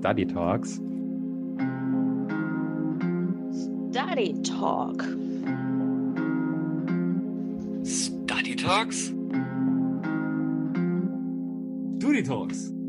Study 0.00 0.24
Talks. 0.24 0.80
Study 3.90 4.32
Talk. 4.42 5.02
Study 7.84 8.54
Talks? 8.56 9.12
Study 11.98 12.22
Talks. 12.22 12.79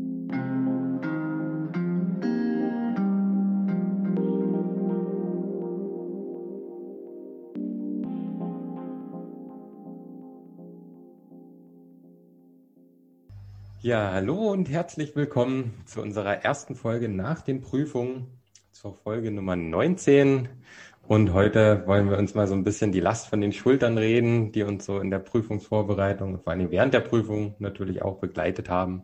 Ja, 13.92 14.10
hallo 14.10 14.50
und 14.50 14.70
herzlich 14.70 15.14
willkommen 15.16 15.74
zu 15.84 16.00
unserer 16.00 16.36
ersten 16.36 16.76
Folge 16.76 17.10
nach 17.10 17.42
den 17.42 17.60
Prüfungen, 17.60 18.26
zur 18.70 18.94
Folge 18.94 19.30
Nummer 19.30 19.54
19. 19.54 20.48
Und 21.02 21.34
heute 21.34 21.86
wollen 21.86 22.08
wir 22.08 22.16
uns 22.16 22.34
mal 22.34 22.48
so 22.48 22.54
ein 22.54 22.64
bisschen 22.64 22.90
die 22.90 23.00
Last 23.00 23.26
von 23.26 23.42
den 23.42 23.52
Schultern 23.52 23.98
reden, 23.98 24.50
die 24.50 24.62
uns 24.62 24.86
so 24.86 24.98
in 24.98 25.10
der 25.10 25.18
Prüfungsvorbereitung 25.18 26.32
und 26.32 26.42
vor 26.42 26.54
allem 26.54 26.70
während 26.70 26.94
der 26.94 27.00
Prüfung 27.00 27.54
natürlich 27.58 28.00
auch 28.00 28.18
begleitet 28.18 28.70
haben 28.70 29.02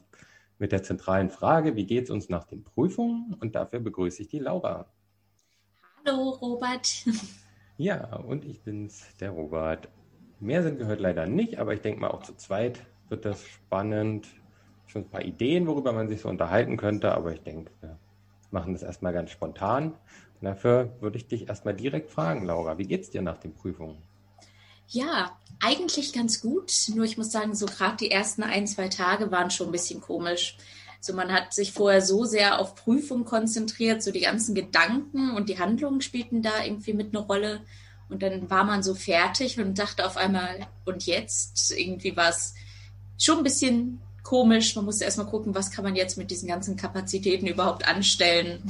mit 0.57 0.73
der 0.73 0.83
zentralen 0.83 1.29
Frage, 1.29 1.77
wie 1.77 1.85
geht 1.85 2.05
es 2.05 2.11
uns 2.11 2.31
nach 2.31 2.45
den 2.45 2.65
Prüfungen? 2.65 3.37
Und 3.41 3.57
dafür 3.57 3.81
begrüße 3.81 4.23
ich 4.23 4.29
die 4.29 4.39
Laura. 4.39 4.91
Hallo, 6.07 6.31
Robert. 6.31 7.05
Ja, 7.77 8.17
und 8.17 8.47
ich 8.47 8.63
bin's, 8.63 9.05
der 9.21 9.33
Robert. 9.33 9.91
Mehr 10.41 10.63
sind 10.63 10.83
heute 10.85 11.03
leider 11.03 11.27
nicht, 11.27 11.59
aber 11.59 11.75
ich 11.75 11.83
denke 11.83 12.01
mal 12.01 12.09
auch 12.09 12.23
zu 12.23 12.35
zweit 12.35 12.87
wird 13.11 13.27
das 13.27 13.47
spannend 13.47 14.27
schon 14.91 15.03
ein 15.03 15.11
paar 15.11 15.25
Ideen, 15.25 15.67
worüber 15.67 15.93
man 15.93 16.09
sich 16.09 16.21
so 16.21 16.29
unterhalten 16.29 16.77
könnte, 16.77 17.13
aber 17.13 17.33
ich 17.33 17.43
denke, 17.43 17.71
wir 17.81 17.99
machen 18.51 18.73
das 18.73 18.83
erstmal 18.83 19.13
ganz 19.13 19.31
spontan. 19.31 19.93
Und 20.41 20.45
dafür 20.45 20.97
würde 21.01 21.19
ich 21.19 21.27
dich 21.27 21.49
erstmal 21.49 21.75
direkt 21.75 22.11
fragen, 22.11 22.45
Laura, 22.45 22.79
wie 22.79 22.87
geht's 22.87 23.11
dir 23.11 23.23
nach 23.23 23.39
den 23.39 23.55
Prüfungen? 23.55 23.99
Ja, 24.89 25.39
eigentlich 25.61 26.13
ganz 26.13 26.41
gut. 26.41 26.73
Nur 26.95 27.05
ich 27.05 27.19
muss 27.19 27.31
sagen, 27.31 27.55
so 27.55 27.67
gerade 27.67 27.97
die 27.97 28.11
ersten 28.11 28.43
ein, 28.43 28.67
zwei 28.67 28.89
Tage 28.89 29.31
waren 29.31 29.51
schon 29.51 29.69
ein 29.69 29.73
bisschen 29.73 30.01
komisch. 30.01 30.57
So 31.01 31.13
man 31.13 31.31
hat 31.33 31.53
sich 31.53 31.73
vorher 31.73 32.01
so 32.01 32.25
sehr 32.25 32.59
auf 32.59 32.75
Prüfung 32.75 33.25
konzentriert, 33.25 34.03
so 34.03 34.11
die 34.11 34.23
ganzen 34.23 34.55
Gedanken 34.55 35.33
und 35.37 35.49
die 35.49 35.59
Handlungen 35.59 36.01
spielten 36.01 36.43
da 36.43 36.65
irgendwie 36.65 36.95
mit 36.95 37.15
eine 37.15 37.25
Rolle. 37.25 37.61
Und 38.09 38.23
dann 38.23 38.49
war 38.49 38.65
man 38.65 38.83
so 38.83 38.95
fertig 38.95 39.61
und 39.61 39.79
dachte 39.79 40.07
auf 40.07 40.17
einmal, 40.17 40.67
und 40.87 41.05
jetzt? 41.05 41.71
Irgendwie 41.77 42.17
war 42.17 42.31
es 42.31 42.55
schon 43.19 43.39
ein 43.39 43.45
bisschen 43.45 44.01
komisch. 44.23 44.77
Man 44.77 44.85
musste 44.85 45.05
erstmal 45.05 45.27
gucken, 45.27 45.55
was 45.55 45.71
kann 45.71 45.85
man 45.85 45.97
jetzt 45.97 46.19
mit 46.19 46.31
diesen 46.31 46.49
ganzen 46.49 46.77
Kapazitäten 46.77 47.47
überhaupt 47.47 47.87
anstellen. 47.87 48.63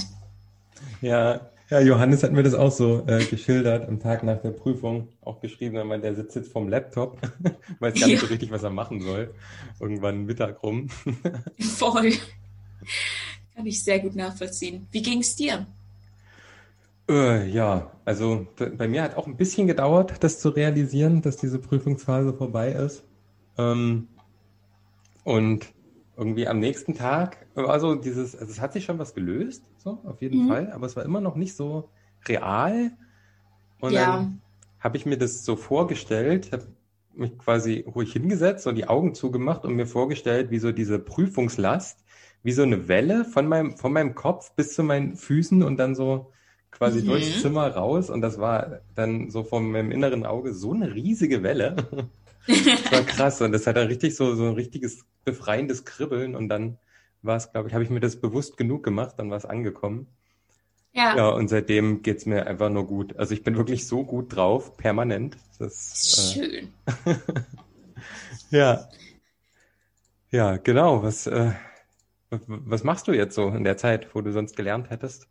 Ja, 1.00 1.40
ja, 1.70 1.80
Johannes 1.80 2.22
hat 2.22 2.32
mir 2.32 2.42
das 2.42 2.54
auch 2.54 2.72
so 2.72 3.04
äh, 3.06 3.22
geschildert 3.24 3.86
am 3.88 4.00
Tag 4.00 4.22
nach 4.22 4.40
der 4.40 4.52
Prüfung, 4.52 5.08
auch 5.20 5.40
geschrieben, 5.40 5.86
meint, 5.86 6.02
der 6.02 6.14
sitzt 6.14 6.34
jetzt 6.34 6.50
vorm 6.50 6.68
Laptop, 6.68 7.20
weiß 7.80 7.94
gar 8.00 8.06
nicht 8.06 8.14
ja. 8.14 8.20
so 8.20 8.26
richtig, 8.26 8.50
was 8.50 8.62
er 8.62 8.70
machen 8.70 9.02
soll. 9.02 9.34
Irgendwann 9.78 10.24
Mittag 10.24 10.62
rum. 10.62 10.88
Voll. 11.58 12.12
Kann 13.54 13.66
ich 13.66 13.84
sehr 13.84 13.98
gut 13.98 14.16
nachvollziehen. 14.16 14.86
Wie 14.92 15.02
ging 15.02 15.20
es 15.20 15.36
dir? 15.36 15.66
Äh, 17.10 17.50
ja, 17.50 17.90
also 18.06 18.46
bei 18.76 18.88
mir 18.88 19.02
hat 19.02 19.16
auch 19.16 19.26
ein 19.26 19.36
bisschen 19.36 19.66
gedauert, 19.66 20.14
das 20.20 20.40
zu 20.40 20.48
realisieren, 20.48 21.20
dass 21.20 21.36
diese 21.36 21.58
Prüfungsphase 21.58 22.32
vorbei 22.32 22.72
ist. 22.72 23.04
Ähm, 23.58 24.08
und 25.28 25.74
irgendwie 26.16 26.48
am 26.48 26.58
nächsten 26.58 26.94
Tag, 26.94 27.46
also 27.54 27.94
dieses, 27.96 28.34
also 28.34 28.50
es 28.50 28.62
hat 28.62 28.72
sich 28.72 28.86
schon 28.86 28.98
was 28.98 29.14
gelöst, 29.14 29.62
so 29.76 29.98
auf 30.04 30.22
jeden 30.22 30.44
mhm. 30.44 30.48
Fall, 30.48 30.72
aber 30.72 30.86
es 30.86 30.96
war 30.96 31.04
immer 31.04 31.20
noch 31.20 31.36
nicht 31.36 31.54
so 31.54 31.90
real. 32.26 32.92
Und 33.78 33.92
ja. 33.92 34.06
dann 34.06 34.40
habe 34.80 34.96
ich 34.96 35.04
mir 35.04 35.18
das 35.18 35.44
so 35.44 35.54
vorgestellt, 35.54 36.50
habe 36.52 36.66
mich 37.12 37.36
quasi 37.36 37.84
ruhig 37.86 38.10
hingesetzt 38.10 38.66
und 38.66 38.76
die 38.76 38.88
Augen 38.88 39.14
zugemacht 39.14 39.66
und 39.66 39.74
mir 39.74 39.86
vorgestellt, 39.86 40.50
wie 40.50 40.58
so 40.58 40.72
diese 40.72 40.98
Prüfungslast, 40.98 42.02
wie 42.42 42.52
so 42.52 42.62
eine 42.62 42.88
Welle 42.88 43.26
von 43.26 43.46
meinem, 43.46 43.76
von 43.76 43.92
meinem 43.92 44.14
Kopf 44.14 44.54
bis 44.56 44.72
zu 44.72 44.82
meinen 44.82 45.14
Füßen 45.14 45.62
und 45.62 45.76
dann 45.76 45.94
so 45.94 46.32
quasi 46.70 47.02
mhm. 47.02 47.06
durchs 47.06 47.42
Zimmer 47.42 47.68
raus. 47.68 48.08
Und 48.08 48.22
das 48.22 48.38
war 48.38 48.80
dann 48.94 49.28
so 49.28 49.44
von 49.44 49.70
meinem 49.72 49.90
inneren 49.90 50.24
Auge 50.24 50.54
so 50.54 50.72
eine 50.72 50.94
riesige 50.94 51.42
Welle. 51.42 51.76
Das 52.48 52.92
war 52.92 53.02
krass 53.02 53.40
und 53.42 53.52
das 53.52 53.66
hat 53.66 53.76
dann 53.76 53.88
richtig 53.88 54.16
so, 54.16 54.34
so 54.34 54.46
ein 54.46 54.54
richtiges 54.54 55.04
befreiendes 55.24 55.84
Kribbeln 55.84 56.34
und 56.34 56.48
dann 56.48 56.78
war 57.22 57.36
es, 57.36 57.52
glaube 57.52 57.68
ich, 57.68 57.74
habe 57.74 57.84
ich 57.84 57.90
mir 57.90 58.00
das 58.00 58.20
bewusst 58.20 58.56
genug 58.56 58.82
gemacht, 58.82 59.14
dann 59.18 59.30
war 59.30 59.36
es 59.36 59.44
angekommen. 59.44 60.06
Ja. 60.92 61.16
Ja, 61.16 61.28
und 61.28 61.48
seitdem 61.48 62.02
geht's 62.02 62.26
mir 62.26 62.46
einfach 62.46 62.70
nur 62.70 62.86
gut. 62.86 63.16
Also 63.16 63.34
ich 63.34 63.42
bin 63.42 63.56
wirklich 63.56 63.86
so 63.86 64.04
gut 64.04 64.34
drauf, 64.34 64.76
permanent. 64.76 65.36
Das, 65.58 66.34
äh, 66.36 66.40
Schön. 66.40 66.72
Äh, 67.04 67.14
ja. 68.56 68.88
Ja, 70.30 70.56
genau. 70.56 71.02
Was, 71.02 71.26
äh, 71.26 71.52
was 72.30 72.84
machst 72.84 73.08
du 73.08 73.12
jetzt 73.12 73.34
so 73.34 73.48
in 73.48 73.64
der 73.64 73.76
Zeit, 73.76 74.14
wo 74.14 74.20
du 74.20 74.32
sonst 74.32 74.56
gelernt 74.56 74.90
hättest? 74.90 75.28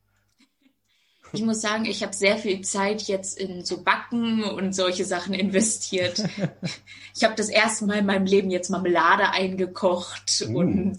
Ich 1.34 1.42
muss 1.42 1.62
sagen, 1.62 1.86
ich 1.86 2.04
habe 2.04 2.14
sehr 2.14 2.38
viel 2.38 2.62
Zeit 2.62 3.04
jetzt 3.04 3.38
in 3.38 3.64
so 3.66 3.82
Backen 3.82 4.44
und 4.44 4.74
solche 4.74 5.06
Sachen 5.06 5.34
investiert. 5.34 6.24
ich 7.16 7.24
habe 7.24 7.36
das 7.36 7.50
erste 7.50 7.86
Mal 7.86 8.00
in 8.00 8.06
meinem 8.06 8.26
Leben 8.26 8.50
jetzt 8.50 8.70
Marmelade 8.70 9.30
eingekocht 9.32 10.46
mm. 10.48 10.56
und 10.56 10.98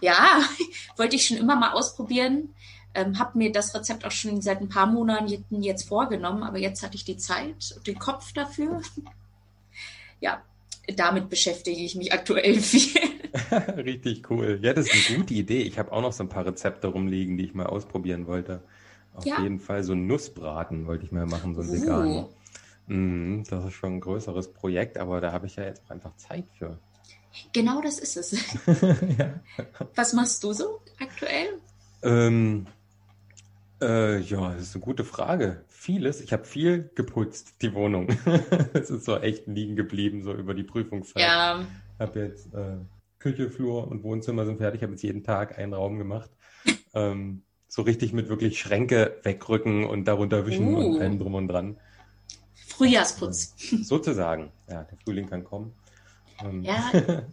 ja, 0.00 0.40
wollte 0.96 1.16
ich 1.16 1.26
schon 1.26 1.36
immer 1.36 1.56
mal 1.56 1.72
ausprobieren. 1.72 2.54
Ähm, 2.94 3.18
habe 3.18 3.38
mir 3.38 3.52
das 3.52 3.74
Rezept 3.74 4.04
auch 4.04 4.10
schon 4.10 4.40
seit 4.40 4.60
ein 4.60 4.68
paar 4.68 4.86
Monaten 4.86 5.62
jetzt 5.62 5.88
vorgenommen, 5.88 6.42
aber 6.42 6.58
jetzt 6.58 6.82
hatte 6.82 6.96
ich 6.96 7.04
die 7.04 7.16
Zeit 7.16 7.74
und 7.76 7.86
den 7.86 7.98
Kopf 7.98 8.32
dafür. 8.32 8.80
ja, 10.20 10.42
damit 10.96 11.28
beschäftige 11.28 11.80
ich 11.80 11.94
mich 11.94 12.12
aktuell 12.12 12.58
viel. 12.60 12.98
Richtig 13.76 14.30
cool. 14.30 14.58
Ja, 14.62 14.72
das 14.72 14.86
ist 14.86 15.10
eine 15.10 15.18
gute 15.18 15.34
Idee. 15.34 15.62
Ich 15.62 15.78
habe 15.78 15.92
auch 15.92 16.00
noch 16.00 16.12
so 16.12 16.24
ein 16.24 16.28
paar 16.28 16.46
Rezepte 16.46 16.88
rumliegen, 16.88 17.36
die 17.36 17.44
ich 17.44 17.54
mal 17.54 17.66
ausprobieren 17.66 18.26
wollte. 18.26 18.62
Auf 19.18 19.26
ja. 19.26 19.42
jeden 19.42 19.58
Fall 19.58 19.82
so 19.82 19.92
ein 19.94 20.06
Nussbraten 20.06 20.86
wollte 20.86 21.04
ich 21.04 21.12
mal 21.12 21.26
machen, 21.26 21.54
so 21.54 21.60
ein 21.60 21.68
uh. 21.68 21.72
veganen. 21.72 22.26
Mm, 22.86 23.42
das 23.50 23.64
ist 23.64 23.74
schon 23.74 23.94
ein 23.94 24.00
größeres 24.00 24.52
Projekt, 24.52 24.96
aber 24.96 25.20
da 25.20 25.32
habe 25.32 25.46
ich 25.46 25.56
ja 25.56 25.64
jetzt 25.64 25.90
einfach 25.90 26.16
Zeit 26.16 26.44
für. 26.56 26.78
Genau 27.52 27.82
das 27.82 27.98
ist 27.98 28.16
es. 28.16 28.32
ja. 29.18 29.40
Was 29.94 30.12
machst 30.12 30.42
du 30.44 30.52
so 30.52 30.80
aktuell? 31.00 31.58
Ähm, 32.02 32.66
äh, 33.80 34.20
ja, 34.20 34.54
das 34.54 34.62
ist 34.62 34.74
eine 34.74 34.84
gute 34.84 35.04
Frage. 35.04 35.64
Vieles. 35.68 36.20
Ich 36.20 36.32
habe 36.32 36.44
viel 36.44 36.90
geputzt, 36.94 37.62
die 37.62 37.74
Wohnung. 37.74 38.08
Es 38.72 38.90
ist 38.90 39.04
so 39.04 39.16
echt 39.18 39.46
liegen 39.46 39.76
geblieben, 39.76 40.22
so 40.22 40.32
über 40.32 40.54
die 40.54 40.64
Prüfungszeit. 40.64 41.22
Ja. 41.22 41.60
Ich 41.94 42.00
habe 42.00 42.20
jetzt 42.20 42.54
äh, 42.54 42.76
Küche, 43.18 43.50
Flur 43.50 43.88
und 43.88 44.02
Wohnzimmer 44.02 44.46
sind 44.46 44.58
fertig. 44.58 44.78
Ich 44.78 44.82
habe 44.82 44.92
jetzt 44.92 45.02
jeden 45.02 45.24
Tag 45.24 45.58
einen 45.58 45.74
Raum 45.74 45.98
gemacht. 45.98 46.30
ähm, 46.94 47.42
so 47.68 47.82
richtig 47.82 48.12
mit 48.12 48.28
wirklich 48.28 48.58
Schränke 48.58 49.18
wegrücken 49.22 49.84
und 49.84 50.06
darunter 50.06 50.46
wischen 50.46 50.74
uh. 50.74 50.78
und 50.78 51.00
allem 51.00 51.18
drum 51.18 51.34
und 51.34 51.48
dran. 51.48 51.76
Frühjahrsputz. 52.66 53.54
Sozusagen. 53.82 54.50
Ja, 54.68 54.84
der 54.84 54.98
Frühling 55.04 55.28
kann 55.28 55.44
kommen. 55.44 55.72
Ähm. 56.42 56.62
Ja. 56.62 56.90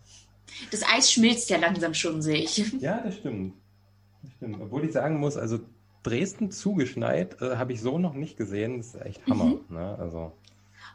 Das 0.71 0.83
Eis 0.83 1.11
schmilzt 1.11 1.49
ja 1.49 1.57
langsam 1.57 1.93
schon, 1.93 2.21
sehe 2.21 2.37
ich. 2.37 2.57
Ja, 2.79 3.01
das 3.03 3.15
stimmt. 3.15 3.55
das 4.21 4.31
stimmt. 4.33 4.61
Obwohl 4.61 4.85
ich 4.85 4.93
sagen 4.93 5.19
muss, 5.19 5.35
also 5.35 5.59
Dresden 6.03 6.51
zugeschneit 6.51 7.41
äh, 7.41 7.57
habe 7.57 7.73
ich 7.73 7.81
so 7.81 7.97
noch 7.97 8.13
nicht 8.13 8.37
gesehen. 8.37 8.77
Das 8.77 8.93
ist 8.93 9.01
echt 9.01 9.25
Hammer. 9.27 9.45
Mhm. 9.45 9.59
Ne? 9.69 9.97
Also, 9.97 10.31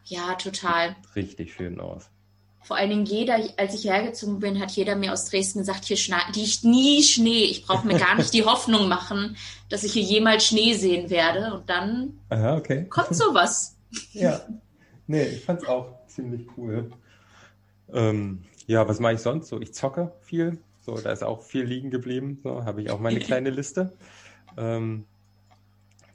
ja, 0.04 0.34
total. 0.36 0.96
Richtig 1.14 1.52
schön 1.52 1.80
aus. 1.80 2.08
Vor 2.62 2.76
allen 2.76 2.90
Dingen 2.90 3.06
jeder, 3.06 3.38
als 3.56 3.74
ich 3.74 3.84
hergezogen 3.84 4.38
bin, 4.38 4.60
hat 4.60 4.70
jeder 4.72 4.94
mir 4.94 5.12
aus 5.12 5.24
Dresden 5.24 5.60
gesagt, 5.60 5.86
hier 5.86 5.96
liegt 6.34 6.64
nie 6.64 7.02
Schnee. 7.02 7.44
Ich 7.44 7.64
brauche 7.64 7.86
mir 7.86 7.98
gar 7.98 8.14
nicht 8.16 8.32
die 8.34 8.44
Hoffnung 8.44 8.88
machen, 8.88 9.36
dass 9.70 9.82
ich 9.82 9.92
hier 9.94 10.02
jemals 10.02 10.46
Schnee 10.46 10.74
sehen 10.74 11.10
werde. 11.10 11.54
Und 11.54 11.68
dann 11.70 12.20
Aha, 12.28 12.56
okay. 12.56 12.86
kommt 12.88 13.14
sowas. 13.14 13.76
Ja, 14.12 14.40
nee, 15.08 15.24
ich 15.24 15.44
fand's 15.44 15.66
auch 15.66 16.06
ziemlich 16.06 16.46
cool. 16.56 16.92
Ähm, 17.92 18.44
ja, 18.68 18.86
was 18.86 19.00
mache 19.00 19.14
ich 19.14 19.20
sonst 19.20 19.48
so? 19.48 19.60
Ich 19.60 19.74
zocke 19.74 20.12
viel. 20.20 20.58
So, 20.80 20.94
da 20.96 21.10
ist 21.10 21.24
auch 21.24 21.42
viel 21.42 21.64
liegen 21.64 21.90
geblieben. 21.90 22.38
So, 22.44 22.64
habe 22.64 22.82
ich 22.82 22.90
auch 22.90 23.00
meine 23.00 23.18
kleine 23.20 23.50
Liste. 23.50 23.92
Ähm, 24.56 25.06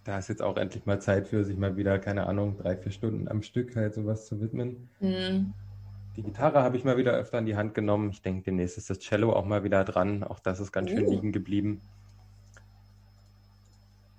da 0.06 0.20
ist 0.20 0.30
jetzt 0.30 0.42
auch 0.42 0.56
endlich 0.56 0.86
mal 0.86 1.02
Zeit 1.02 1.28
für, 1.28 1.44
sich 1.44 1.58
mal 1.58 1.76
wieder, 1.76 2.00
keine 2.00 2.28
Ahnung, 2.28 2.58
drei, 2.58 2.78
vier 2.78 2.92
Stunden 2.92 3.28
am 3.28 3.42
Stück 3.42 3.76
halt 3.76 3.96
sowas 3.96 4.26
zu 4.28 4.40
widmen. 4.40 4.88
Mhm. 5.02 5.54
Die 6.16 6.24
Gitarre 6.24 6.64
habe 6.64 6.78
ich 6.78 6.86
mal 6.86 6.98
wieder 6.98 7.14
öfter 7.14 7.40
in 7.40 7.46
die 7.46 7.58
Hand 7.58 7.74
genommen. 7.74 8.10
Ich 8.10 8.22
denke, 8.22 8.44
demnächst 8.44 8.78
ist 8.78 8.90
das 8.90 9.00
Cello 9.00 9.34
auch 9.34 9.46
mal 9.46 9.64
wieder 9.64 9.84
dran. 9.84 10.24
Auch 10.24 10.40
das 10.40 10.60
ist 10.60 10.72
ganz 10.72 10.90
schön 10.90 11.06
oh. 11.06 11.12
liegen 11.12 11.32
geblieben. 11.32 11.82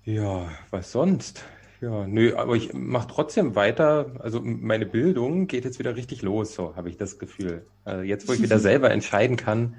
Ja, 0.03 0.49
was 0.69 0.91
sonst? 0.91 1.43
Ja, 1.81 2.07
nö, 2.07 2.35
aber 2.35 2.55
ich 2.55 2.73
mache 2.73 3.07
trotzdem 3.07 3.55
weiter. 3.55 4.11
Also 4.19 4.41
meine 4.41 4.85
Bildung 4.85 5.47
geht 5.47 5.65
jetzt 5.65 5.79
wieder 5.79 5.95
richtig 5.95 6.21
los, 6.21 6.53
so 6.53 6.75
habe 6.75 6.89
ich 6.89 6.97
das 6.97 7.19
Gefühl. 7.19 7.65
Also 7.83 8.03
jetzt, 8.03 8.27
wo 8.27 8.33
ich 8.33 8.41
wieder 8.41 8.59
selber 8.59 8.91
entscheiden 8.91 9.35
kann, 9.35 9.75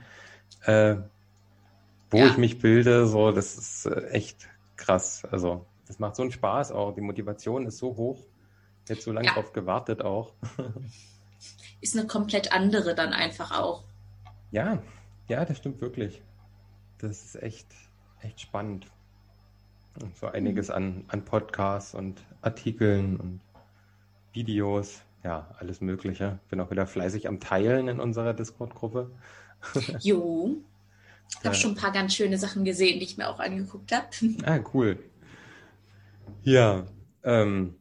äh, 0.64 0.96
wo 2.10 2.18
ja. 2.18 2.26
ich 2.26 2.36
mich 2.36 2.58
bilde, 2.58 3.06
so, 3.06 3.32
das 3.32 3.56
ist 3.56 3.86
äh, 3.86 4.08
echt 4.10 4.48
krass. 4.76 5.24
Also, 5.30 5.66
das 5.86 5.98
macht 5.98 6.16
so 6.16 6.22
einen 6.22 6.32
Spaß 6.32 6.72
auch. 6.72 6.94
Die 6.94 7.00
Motivation 7.00 7.66
ist 7.66 7.78
so 7.78 7.96
hoch. 7.96 8.26
Jetzt 8.88 9.02
so 9.02 9.12
lange 9.12 9.28
ja. 9.28 9.34
drauf 9.34 9.52
gewartet 9.52 10.02
auch. 10.02 10.34
ist 11.80 11.96
eine 11.96 12.06
komplett 12.06 12.52
andere 12.52 12.94
dann 12.94 13.12
einfach 13.12 13.58
auch. 13.58 13.84
Ja, 14.50 14.82
ja, 15.28 15.44
das 15.44 15.58
stimmt 15.58 15.80
wirklich. 15.80 16.22
Das 16.98 17.24
ist 17.24 17.42
echt, 17.42 17.66
echt 18.20 18.40
spannend. 18.40 18.86
Und 20.00 20.16
so 20.16 20.26
einiges 20.26 20.68
mhm. 20.68 20.74
an, 20.74 21.04
an 21.08 21.24
Podcasts 21.24 21.94
und 21.94 22.22
Artikeln 22.40 23.16
und 23.16 23.40
Videos, 24.32 25.02
ja, 25.24 25.48
alles 25.58 25.80
Mögliche. 25.80 26.38
Bin 26.50 26.60
auch 26.60 26.70
wieder 26.70 26.86
fleißig 26.86 27.28
am 27.28 27.40
Teilen 27.40 27.88
in 27.88 28.00
unserer 28.00 28.34
Discord-Gruppe. 28.34 29.10
Jo. 30.00 30.56
Ich 31.40 31.44
habe 31.44 31.54
schon 31.54 31.72
ein 31.72 31.76
paar 31.76 31.92
ganz 31.92 32.14
schöne 32.14 32.38
Sachen 32.38 32.64
gesehen, 32.64 33.00
die 33.00 33.04
ich 33.04 33.18
mir 33.18 33.28
auch 33.28 33.38
angeguckt 33.38 33.92
habe. 33.92 34.06
Ah, 34.44 34.60
cool. 34.72 34.98
Ja, 36.42 36.86
ähm, 37.22 37.74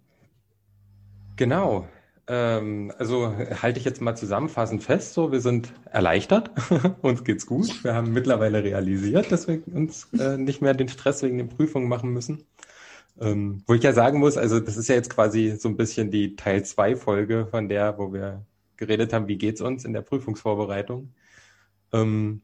genau. 1.36 1.88
Ähm, 2.30 2.92
also 2.98 3.34
halte 3.62 3.80
ich 3.80 3.86
jetzt 3.86 4.02
mal 4.02 4.16
zusammenfassend 4.16 4.84
fest, 4.84 5.14
so 5.14 5.32
wir 5.32 5.40
sind 5.40 5.72
erleichtert, 5.90 6.52
uns 7.02 7.24
geht's 7.24 7.46
gut. 7.46 7.84
Wir 7.84 7.94
haben 7.94 8.12
mittlerweile 8.12 8.64
realisiert, 8.64 9.32
dass 9.32 9.48
wir 9.48 9.62
uns 9.74 10.10
äh, 10.20 10.38
nicht 10.38 10.62
mehr 10.62 10.74
den 10.74 10.90
Stress 10.90 11.24
wegen 11.24 11.38
den 11.38 11.48
Prüfungen 11.48 11.88
machen 11.88 12.12
müssen. 12.12 12.44
Ähm, 13.20 13.64
wo 13.66 13.74
ich 13.74 13.82
ja 13.82 13.94
sagen 13.94 14.20
muss, 14.20 14.38
also 14.38 14.60
das 14.60 14.78
ist 14.78 14.90
ja 14.90 14.96
jetzt 14.96 15.10
quasi 15.10 15.56
so 15.58 15.70
ein 15.70 15.78
bisschen 15.78 16.12
die 16.12 16.36
Teil 16.36 16.64
2 16.64 16.98
Folge 16.98 17.48
von 17.48 17.70
der, 17.70 17.98
wo 17.98 18.14
wir 18.14 18.46
geredet 18.76 19.14
haben, 19.14 19.28
wie 19.28 19.38
geht's 19.38 19.62
uns 19.62 19.86
in 19.86 19.94
der 19.94 20.02
Prüfungsvorbereitung. 20.02 21.14
Ähm, 21.94 22.42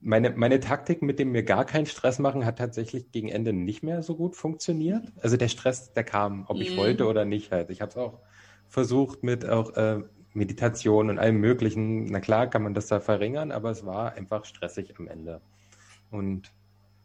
meine, 0.00 0.30
meine 0.30 0.60
Taktik, 0.60 1.02
mit 1.02 1.18
dem 1.18 1.32
wir 1.32 1.42
gar 1.42 1.64
keinen 1.64 1.86
Stress 1.86 2.18
machen, 2.18 2.44
hat 2.44 2.58
tatsächlich 2.58 3.12
gegen 3.12 3.28
Ende 3.28 3.52
nicht 3.52 3.82
mehr 3.82 4.02
so 4.02 4.16
gut 4.16 4.34
funktioniert. 4.34 5.04
Also 5.22 5.36
der 5.36 5.48
Stress, 5.48 5.92
der 5.92 6.04
kam, 6.04 6.44
ob 6.48 6.58
ich 6.58 6.74
mm. 6.74 6.78
wollte 6.78 7.06
oder 7.06 7.24
nicht 7.24 7.52
halt. 7.52 7.70
Ich 7.70 7.80
habe 7.80 7.90
es 7.90 7.96
auch 7.96 8.20
versucht 8.70 9.22
mit 9.22 9.46
auch 9.46 9.76
äh, 9.76 10.00
Meditation 10.32 11.10
und 11.10 11.18
allem 11.18 11.40
Möglichen. 11.40 12.04
Na 12.04 12.20
klar 12.20 12.48
kann 12.48 12.62
man 12.62 12.72
das 12.72 12.86
da 12.86 13.00
verringern, 13.00 13.52
aber 13.52 13.70
es 13.70 13.84
war 13.84 14.14
einfach 14.14 14.44
stressig 14.46 14.94
am 14.98 15.08
Ende. 15.08 15.42
Und 16.10 16.52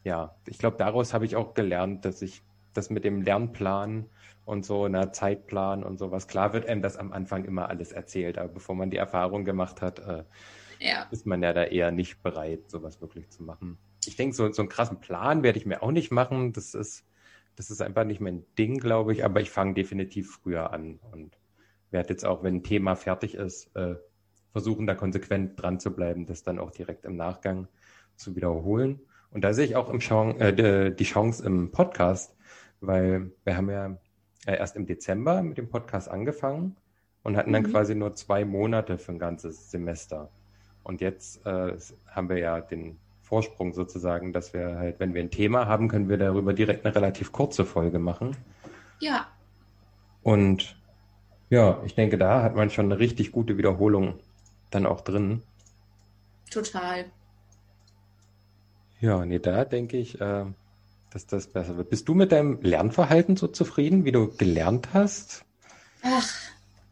ja, 0.04 0.36
ich 0.48 0.60
glaube, 0.60 0.78
daraus 0.78 1.14
habe 1.14 1.26
ich 1.26 1.36
auch 1.36 1.54
gelernt, 1.56 2.06
dass 2.06 2.22
ich 2.22 2.44
das 2.74 2.90
mit 2.90 3.04
dem 3.04 3.22
Lernplan 3.22 4.06
und 4.46 4.66
so 4.66 4.84
einer 4.84 5.12
Zeitplan 5.12 5.84
und 5.84 5.98
sowas, 5.98 6.28
klar 6.28 6.54
wird 6.54 6.68
einem 6.68 6.84
das 6.84 6.98
am 6.98 7.12
Anfang 7.12 7.46
immer 7.46 7.70
alles 7.70 7.92
erzählt, 7.92 8.38
aber 8.38 8.50
bevor 8.50 8.76
man 8.76 8.92
die 8.92 8.98
Erfahrung 8.98 9.44
gemacht 9.44 9.82
hat, 9.82 10.00
äh, 10.00 10.24
ja. 10.80 11.08
ist 11.10 11.26
man 11.26 11.42
ja 11.42 11.54
da 11.54 11.64
eher 11.64 11.92
nicht 11.92 12.22
bereit, 12.22 12.70
sowas 12.70 13.02
wirklich 13.02 13.30
zu 13.32 13.44
machen. 13.44 13.78
Ich 14.06 14.16
denke, 14.16 14.36
so, 14.36 14.52
so 14.52 14.62
einen 14.62 14.70
krassen 14.70 15.00
Plan 15.00 15.42
werde 15.42 15.58
ich 15.58 15.66
mir 15.66 15.82
auch 15.82 15.92
nicht 15.92 16.12
machen. 16.12 16.54
Das 16.54 16.76
ist, 16.76 17.06
das 17.56 17.72
ist 17.72 17.82
einfach 17.82 18.04
nicht 18.04 18.22
mein 18.22 18.46
Ding, 18.60 18.78
glaube 18.78 19.14
ich, 19.14 19.26
aber 19.26 19.42
ich 19.42 19.50
fange 19.50 19.74
definitiv 19.74 20.32
früher 20.32 20.72
an 20.72 21.00
und 21.12 21.36
werde 21.96 22.10
jetzt 22.10 22.26
auch, 22.26 22.44
wenn 22.44 22.58
ein 22.58 22.64
Thema 22.64 22.96
fertig 22.96 23.36
ist, 23.36 23.76
äh, 23.76 23.96
versuchen, 24.52 24.86
da 24.86 24.96
konsequent 24.96 25.62
dran 25.62 25.80
zu 25.80 25.96
bleiben, 25.96 26.26
das 26.26 26.44
dann 26.44 26.60
auch 26.60 26.72
direkt 26.72 27.06
im 27.06 27.16
Nachgang 27.16 27.68
zu 28.18 28.36
wiederholen. 28.36 29.00
Und 29.32 29.44
da 29.44 29.54
sehe 29.54 29.66
ich 29.66 29.76
auch 29.76 29.98
Chance, 29.98 30.40
äh, 30.40 30.94
die 30.94 31.04
Chance 31.06 31.46
im 31.46 31.72
Podcast, 31.72 32.36
weil 32.82 33.32
wir 33.46 33.58
haben 33.58 33.70
ja 33.70 33.98
äh, 34.46 34.58
erst 34.58 34.76
im 34.76 34.86
Dezember 34.86 35.42
mit 35.42 35.58
dem 35.58 35.70
Podcast 35.70 36.10
angefangen 36.10 36.76
und 37.24 37.38
hatten 37.38 37.54
dann 37.54 37.64
mhm. 37.64 37.72
quasi 37.72 37.96
nur 37.96 38.14
zwei 38.14 38.44
Monate 38.46 38.98
für 38.98 39.14
ein 39.14 39.20
ganzes 39.20 39.72
Semester. 39.72 40.30
Und 40.84 41.02
jetzt 41.02 41.46
äh, 41.46 41.76
haben 42.08 42.30
wir 42.30 42.38
ja 42.38 42.62
den 42.62 43.00
Vorsprung 43.22 43.74
sozusagen, 43.74 44.34
dass 44.34 44.54
wir 44.54 44.78
halt, 44.78 45.00
wenn 45.00 45.14
wir 45.14 45.22
ein 45.24 45.32
Thema 45.32 45.66
haben, 45.66 45.88
können 45.88 46.10
wir 46.10 46.18
darüber 46.18 46.54
direkt 46.54 46.86
eine 46.86 46.94
relativ 46.94 47.32
kurze 47.32 47.66
Folge 47.66 48.00
machen. 48.00 48.36
Ja. 49.00 49.28
Und 50.22 50.78
ja, 51.56 51.82
ich 51.86 51.96
denke, 51.96 52.18
da 52.18 52.44
hat 52.44 52.56
man 52.56 52.70
schon 52.70 52.92
eine 52.92 53.00
richtig 53.00 53.32
gute 53.32 53.58
Wiederholung 53.58 54.20
dann 54.72 54.86
auch 54.86 55.00
drin. 55.00 55.42
Total. 56.52 57.06
Ja, 59.00 59.26
nee, 59.26 59.40
da 59.40 59.64
denke 59.64 59.98
ich, 59.98 60.20
äh, 60.20 60.46
dass 61.12 61.28
das 61.28 61.48
besser 61.48 61.78
wird. 61.78 61.90
Bist 61.90 62.10
du 62.10 62.14
mit 62.14 62.34
deinem 62.34 62.62
Lernverhalten 62.62 63.38
so 63.38 63.48
zufrieden, 63.48 64.04
wie 64.04 64.12
du 64.12 64.36
gelernt 64.36 64.90
hast? 64.94 65.46
Ach, 66.04 66.28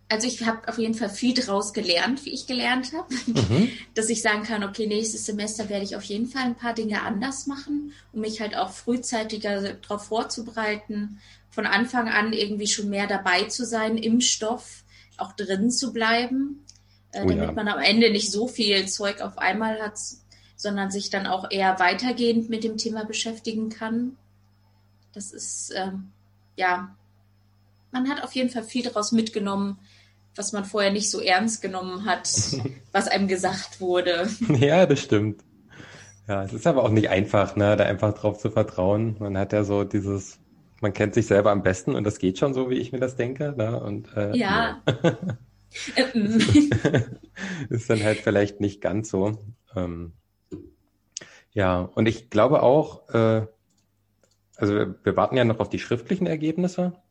also 0.10 0.28
ich 0.28 0.46
habe 0.46 0.68
auf 0.68 0.78
jeden 0.78 0.94
Fall 0.94 1.10
viel 1.10 1.34
draus 1.34 1.74
gelernt, 1.74 2.26
wie 2.26 2.32
ich 2.32 2.46
gelernt 2.46 2.94
habe, 2.94 3.14
mhm. 3.26 3.70
dass 3.96 4.10
ich 4.10 4.22
sagen 4.22 4.44
kann, 4.44 4.64
okay, 4.64 4.86
nächstes 4.88 5.26
Semester 5.26 5.70
werde 5.70 5.86
ich 5.86 5.96
auf 5.96 6.04
jeden 6.04 6.28
Fall 6.28 6.44
ein 6.44 6.56
paar 6.56 6.74
Dinge 6.74 7.02
anders 7.02 7.48
machen, 7.48 7.94
um 8.12 8.22
mich 8.22 8.42
halt 8.42 8.56
auch 8.56 8.72
frühzeitiger 8.72 9.74
darauf 9.74 10.06
vorzubereiten, 10.06 11.20
von 11.50 11.66
Anfang 11.66 12.10
an 12.10 12.34
irgendwie 12.34 12.68
schon 12.68 12.90
mehr 12.90 13.08
dabei 13.08 13.44
zu 13.44 13.66
sein 13.66 13.98
im 13.98 14.22
Stoff, 14.22 14.84
auch 15.18 15.34
drin 15.34 15.72
zu 15.72 15.94
bleiben, 15.94 16.66
äh, 17.12 17.24
oh, 17.24 17.28
damit 17.28 17.46
ja. 17.46 17.52
man 17.52 17.68
am 17.68 17.80
Ende 17.80 18.12
nicht 18.12 18.32
so 18.32 18.48
viel 18.48 18.88
Zeug 18.88 19.22
auf 19.22 19.38
einmal 19.38 19.82
hat, 19.82 19.98
sondern 20.56 20.92
sich 20.92 21.10
dann 21.10 21.28
auch 21.28 21.50
eher 21.52 21.80
weitergehend 21.80 22.50
mit 22.50 22.64
dem 22.64 22.78
Thema 22.78 23.04
beschäftigen 23.06 23.70
kann. 23.70 24.18
Das 25.14 25.32
ist, 25.32 25.72
ähm, 25.76 26.12
ja, 26.56 26.96
man 27.92 28.10
hat 28.10 28.24
auf 28.24 28.34
jeden 28.34 28.50
Fall 28.50 28.64
viel 28.64 28.84
daraus 28.84 29.12
mitgenommen, 29.12 29.78
was 30.36 30.54
man 30.54 30.66
vorher 30.66 30.92
nicht 30.92 31.10
so 31.10 31.20
ernst 31.20 31.62
genommen 31.62 32.06
hat, 32.06 32.30
was 32.92 33.08
einem 33.08 33.28
gesagt 33.28 33.82
wurde. 33.82 34.28
Ja, 34.60 34.86
das 34.86 35.00
stimmt. 35.00 35.44
Ja, 36.28 36.44
es 36.44 36.54
ist 36.54 36.68
aber 36.68 36.84
auch 36.84 36.90
nicht 36.90 37.10
einfach, 37.10 37.56
ne, 37.56 37.76
da 37.76 37.84
einfach 37.84 38.14
drauf 38.14 38.38
zu 38.38 38.50
vertrauen. 38.50 39.18
Man 39.20 39.38
hat 39.38 39.52
ja 39.52 39.64
so 39.64 39.84
dieses 39.84 40.40
man 40.84 40.92
kennt 40.92 41.14
sich 41.14 41.28
selber 41.28 41.52
am 41.52 41.64
besten 41.64 41.96
und 41.96 42.04
das 42.04 42.20
geht 42.20 42.38
schon 42.38 42.54
so, 42.54 42.70
wie 42.70 42.76
ich 42.76 42.92
mir 42.92 43.00
das 43.00 43.16
denke. 43.16 43.54
Ne? 43.56 43.82
Und, 43.82 44.16
äh, 44.18 44.36
ja. 44.36 44.82
ja. 44.86 45.18
ist 47.70 47.90
dann 47.90 48.04
halt 48.04 48.20
vielleicht 48.20 48.60
nicht 48.60 48.82
ganz 48.82 49.10
so. 49.10 49.40
Ähm, 49.78 50.12
ja, 51.54 51.80
und 51.80 52.08
ich 52.08 52.30
glaube 52.30 52.62
auch, 52.62 53.08
äh, 53.14 53.48
also 54.58 54.74
wir, 54.76 54.96
wir 55.04 55.16
warten 55.16 55.38
ja 55.38 55.46
noch 55.46 55.62
auf 55.62 55.70
die 55.70 55.80
schriftlichen 55.80 56.28
Ergebnisse. 56.28 57.02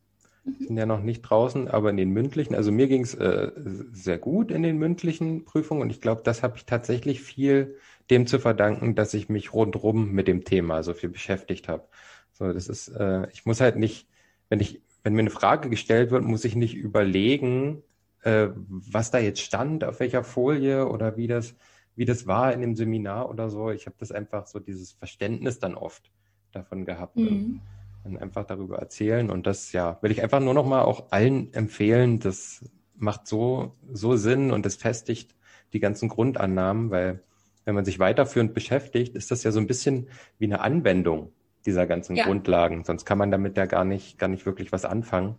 Sind 0.44 0.76
ja 0.76 0.86
noch 0.86 1.02
nicht 1.02 1.22
draußen, 1.22 1.68
aber 1.68 1.90
in 1.90 1.96
den 1.96 2.10
mündlichen, 2.10 2.54
also 2.54 2.72
mir 2.72 2.88
ging 2.88 3.02
es 3.02 3.14
äh, 3.14 3.52
sehr 3.92 4.18
gut 4.18 4.50
in 4.50 4.62
den 4.62 4.76
mündlichen 4.76 5.44
Prüfungen 5.44 5.82
und 5.82 5.90
ich 5.90 6.00
glaube, 6.00 6.22
das 6.24 6.42
habe 6.42 6.56
ich 6.56 6.66
tatsächlich 6.66 7.22
viel 7.22 7.76
dem 8.10 8.26
zu 8.26 8.38
verdanken, 8.38 8.94
dass 8.94 9.14
ich 9.14 9.28
mich 9.28 9.52
rundrum 9.52 10.10
mit 10.12 10.26
dem 10.26 10.44
Thema 10.44 10.82
so 10.82 10.94
viel 10.94 11.08
beschäftigt 11.08 11.68
habe. 11.68 11.84
So, 12.32 12.52
das 12.52 12.68
ist, 12.68 12.88
äh, 12.88 13.28
ich 13.30 13.46
muss 13.46 13.60
halt 13.60 13.76
nicht, 13.76 14.08
wenn 14.48 14.60
ich, 14.60 14.82
wenn 15.04 15.14
mir 15.14 15.20
eine 15.20 15.30
Frage 15.30 15.70
gestellt 15.70 16.10
wird, 16.10 16.24
muss 16.24 16.44
ich 16.44 16.56
nicht 16.56 16.74
überlegen, 16.74 17.82
äh, 18.22 18.48
was 18.56 19.10
da 19.10 19.18
jetzt 19.18 19.40
stand, 19.40 19.84
auf 19.84 20.00
welcher 20.00 20.24
Folie 20.24 20.88
oder 20.88 21.16
wie 21.16 21.28
das, 21.28 21.54
wie 21.94 22.04
das 22.04 22.26
war 22.26 22.52
in 22.52 22.60
dem 22.60 22.74
Seminar 22.74 23.30
oder 23.30 23.48
so. 23.48 23.70
Ich 23.70 23.86
habe 23.86 23.96
das 23.98 24.10
einfach 24.10 24.46
so 24.46 24.58
dieses 24.58 24.92
Verständnis 24.92 25.60
dann 25.60 25.74
oft 25.74 26.10
davon 26.50 26.84
gehabt 26.84 27.16
mhm. 27.16 27.26
und, 27.28 27.60
und, 28.04 28.16
einfach 28.18 28.44
darüber 28.44 28.78
erzählen. 28.78 29.30
Und 29.30 29.46
das, 29.46 29.72
ja, 29.72 29.98
will 30.02 30.10
ich 30.10 30.22
einfach 30.22 30.40
nur 30.40 30.54
noch 30.54 30.66
mal 30.66 30.82
auch 30.82 31.10
allen 31.10 31.52
empfehlen. 31.54 32.18
Das 32.18 32.64
macht 32.96 33.26
so, 33.26 33.76
so 33.92 34.16
Sinn 34.16 34.50
und 34.50 34.66
das 34.66 34.76
festigt 34.76 35.34
die 35.72 35.80
ganzen 35.80 36.08
Grundannahmen, 36.08 36.90
weil 36.90 37.22
wenn 37.64 37.74
man 37.74 37.84
sich 37.84 37.98
weiterführend 37.98 38.54
beschäftigt, 38.54 39.14
ist 39.14 39.30
das 39.30 39.44
ja 39.44 39.52
so 39.52 39.60
ein 39.60 39.66
bisschen 39.66 40.08
wie 40.38 40.46
eine 40.46 40.60
Anwendung 40.60 41.32
dieser 41.64 41.86
ganzen 41.86 42.16
ja. 42.16 42.24
Grundlagen. 42.24 42.84
Sonst 42.84 43.04
kann 43.04 43.18
man 43.18 43.30
damit 43.30 43.56
ja 43.56 43.66
gar 43.66 43.84
nicht, 43.84 44.18
gar 44.18 44.28
nicht 44.28 44.46
wirklich 44.46 44.72
was 44.72 44.84
anfangen. 44.84 45.36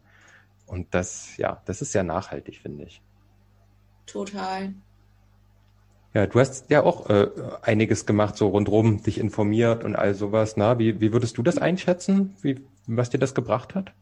Und 0.65 0.93
das, 0.93 1.36
ja, 1.38 1.62
das 1.65 1.82
ist 1.82 1.91
sehr 1.91 2.03
nachhaltig, 2.03 2.60
finde 2.60 2.86
ich. 2.86 3.01
Total. 4.05 4.74
Ja, 6.13 6.27
du 6.27 6.39
hast 6.39 6.70
ja 6.70 6.84
auch 6.84 7.10
äh, 7.10 7.27
einiges 7.63 8.05
gemacht, 8.05 8.38
so 8.38 8.50
rundherum, 8.50 9.01
dich 9.01 9.17
informiert 9.17 9.84
und 9.84 9.96
all 9.96 10.13
sowas. 10.13 10.55
Na, 10.58 10.77
wie, 10.77 11.01
wie 11.01 11.12
würdest 11.12 11.38
du 11.38 11.43
das 11.43 11.58
einschätzen, 11.58 12.36
wie, 12.41 12.62
was 12.86 13.10
dir 13.10 13.17
das 13.17 13.34
gebracht 13.34 13.74
hat? 13.74 13.93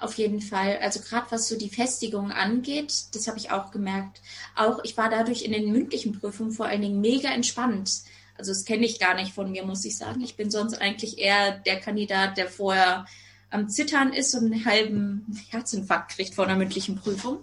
Auf 0.00 0.14
jeden 0.14 0.40
Fall. 0.40 0.78
Also 0.82 1.00
gerade 1.00 1.26
was 1.30 1.48
so 1.48 1.56
die 1.56 1.70
Festigung 1.70 2.32
angeht, 2.32 2.92
das 3.14 3.28
habe 3.28 3.38
ich 3.38 3.50
auch 3.50 3.70
gemerkt. 3.70 4.20
Auch 4.56 4.80
ich 4.84 4.96
war 4.96 5.08
dadurch 5.10 5.42
in 5.42 5.52
den 5.52 5.72
mündlichen 5.72 6.18
Prüfungen 6.18 6.52
vor 6.52 6.66
allen 6.66 6.82
Dingen 6.82 7.00
mega 7.00 7.30
entspannt. 7.30 8.02
Also 8.36 8.52
das 8.52 8.64
kenne 8.64 8.84
ich 8.84 9.00
gar 9.00 9.14
nicht 9.14 9.32
von 9.32 9.50
mir, 9.50 9.64
muss 9.64 9.84
ich 9.84 9.96
sagen. 9.96 10.20
Ich 10.20 10.36
bin 10.36 10.50
sonst 10.50 10.80
eigentlich 10.80 11.18
eher 11.18 11.52
der 11.58 11.80
Kandidat, 11.80 12.36
der 12.36 12.48
vorher 12.48 13.06
am 13.50 13.68
Zittern 13.68 14.12
ist 14.12 14.34
und 14.34 14.52
einen 14.52 14.64
halben 14.64 15.26
Herzinfarkt 15.48 16.12
kriegt 16.12 16.34
vor 16.34 16.44
einer 16.44 16.56
mündlichen 16.56 16.96
Prüfung. 16.96 17.38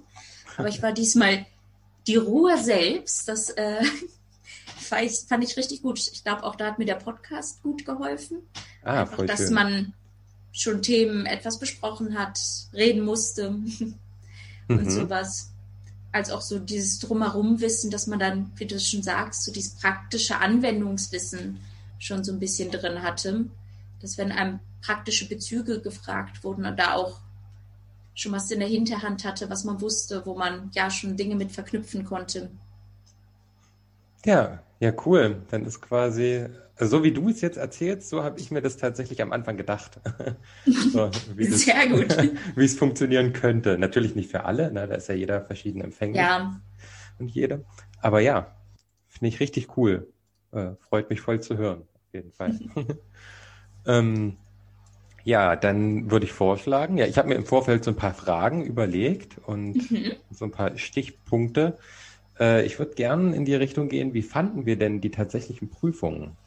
Aber 0.58 0.70
ich 0.70 0.82
war 0.82 0.94
diesmal 0.94 1.46
die 2.08 2.16
Ruhe 2.16 2.58
selbst. 2.58 3.28
Das 3.28 3.50
äh, 3.52 3.84
fand 4.78 5.44
ich 5.44 5.58
richtig 5.58 5.82
gut. 5.82 6.00
Ich 6.00 6.24
glaube, 6.24 6.44
auch 6.44 6.56
da 6.56 6.68
hat 6.68 6.80
mir 6.80 6.86
der 6.86 6.96
Podcast 6.96 7.62
gut 7.64 7.86
geholfen. 7.86 8.40
Ah, 8.84 9.02
Einfach, 9.02 9.26
dass 9.26 9.46
schön. 9.46 9.54
man 9.54 9.94
schon 10.52 10.82
Themen 10.82 11.26
etwas 11.26 11.60
besprochen 11.60 12.18
hat, 12.18 12.40
reden 12.74 13.04
musste 13.04 13.50
und 14.70 14.86
mhm. 14.86 14.90
sowas 14.90 15.52
als 16.16 16.30
auch 16.30 16.42
so 16.42 16.60
dieses 16.60 17.00
Drumherum-Wissen, 17.00 17.92
dass 17.92 18.08
man 18.08 18.20
dann, 18.20 18.52
wie 18.56 18.66
du 18.66 18.80
schon 18.80 19.04
sagst, 19.04 19.44
so 19.44 19.52
dieses 19.52 19.76
praktische 19.76 20.38
Anwendungswissen 20.38 21.60
schon 22.00 22.24
so 22.24 22.32
ein 22.32 22.40
bisschen 22.40 22.72
drin 22.72 23.04
hatte, 23.04 23.48
dass 24.00 24.18
wenn 24.18 24.32
einem 24.32 24.62
praktische 24.82 25.28
Bezüge 25.28 25.82
gefragt 25.82 26.46
wurden 26.46 26.66
und 26.66 26.80
da 26.80 26.94
auch 26.94 27.20
schon 28.16 28.32
was 28.32 28.50
in 28.50 28.60
der 28.60 28.70
Hinterhand 28.70 29.26
hatte, 29.26 29.50
was 29.50 29.66
man 29.66 29.80
wusste, 29.82 30.26
wo 30.26 30.36
man 30.36 30.72
ja 30.74 30.90
schon 30.90 31.18
Dinge 31.18 31.36
mit 31.36 31.52
verknüpfen 31.52 32.06
konnte. 32.06 32.50
Ja, 34.26 34.64
ja, 34.80 34.94
cool. 35.06 35.44
Dann 35.52 35.66
ist 35.66 35.82
quasi, 35.82 36.48
also 36.78 36.98
so 36.98 37.04
wie 37.04 37.12
du 37.12 37.30
es 37.30 37.42
jetzt 37.42 37.58
erzählst, 37.58 38.10
so 38.10 38.24
habe 38.24 38.40
ich 38.40 38.52
mir 38.52 38.62
das 38.62 38.78
tatsächlich 38.78 39.22
am 39.22 39.34
Anfang 39.34 39.58
gedacht. 39.58 40.00
so, 40.66 41.12
wie 41.36 41.48
das, 41.48 41.62
Sehr 41.62 41.88
gut. 41.88 42.18
wie 42.56 42.66
es 42.66 42.78
funktionieren 42.78 43.34
könnte. 43.34 43.78
Natürlich 43.78 44.16
nicht 44.16 44.32
für 44.32 44.46
alle, 44.46 44.72
ne? 44.72 44.88
da 44.88 44.96
ist 44.96 45.10
ja 45.10 45.16
jeder 45.16 45.42
verschieden 45.42 45.82
empfänglich 45.82 46.22
Ja, 46.22 46.60
und 47.20 47.30
jede. 47.30 47.66
Aber 48.02 48.22
ja, 48.22 48.56
finde 49.08 49.28
ich 49.28 49.40
richtig 49.40 49.78
cool. 49.78 50.12
Äh, 50.52 50.72
freut 50.80 51.10
mich 51.10 51.22
voll 51.22 51.42
zu 51.42 51.58
hören, 51.58 51.82
auf 51.82 52.14
jeden 52.14 52.32
Fall. 52.32 52.58
ähm, 53.86 54.38
ja, 55.26 55.56
dann 55.56 56.12
würde 56.12 56.26
ich 56.26 56.34
vorschlagen, 56.34 56.98
ja, 56.98 57.08
ich 57.08 57.18
habe 57.18 57.30
mir 57.30 57.36
im 57.36 57.46
Vorfeld 57.46 57.84
so 57.84 57.92
ein 57.92 57.98
paar 57.98 58.14
Fragen 58.14 58.64
überlegt 58.66 59.40
und 59.40 59.92
Mhm. 59.92 60.14
so 60.30 60.46
ein 60.46 60.52
paar 60.52 60.78
Stichpunkte. 60.78 61.80
Äh, 62.40 62.66
ich 62.66 62.80
würde 62.80 62.96
gern 62.96 63.34
in 63.34 63.46
die 63.46 63.56
Richtung 63.56 63.90
gehen, 63.90 64.14
wie 64.14 64.24
fanden 64.24 64.66
wir 64.68 64.78
denn 64.78 65.02
die 65.02 65.12
tatsächlichen 65.12 65.70
Prüfungen? 65.72 66.38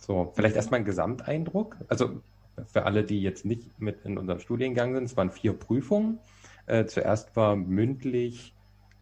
So, 0.00 0.32
vielleicht 0.34 0.56
erstmal 0.56 0.80
ein 0.80 0.86
Gesamteindruck. 0.86 1.78
Also 1.88 2.22
für 2.66 2.84
alle, 2.84 3.04
die 3.04 3.22
jetzt 3.22 3.44
nicht 3.44 3.78
mit 3.80 4.04
in 4.04 4.18
unserem 4.18 4.40
Studiengang 4.40 4.94
sind, 4.94 5.04
es 5.04 5.16
waren 5.16 5.30
vier 5.30 5.52
Prüfungen. 5.58 6.20
Äh, 6.66 6.86
zuerst 6.86 7.36
war 7.36 7.56
mündlich 7.56 8.56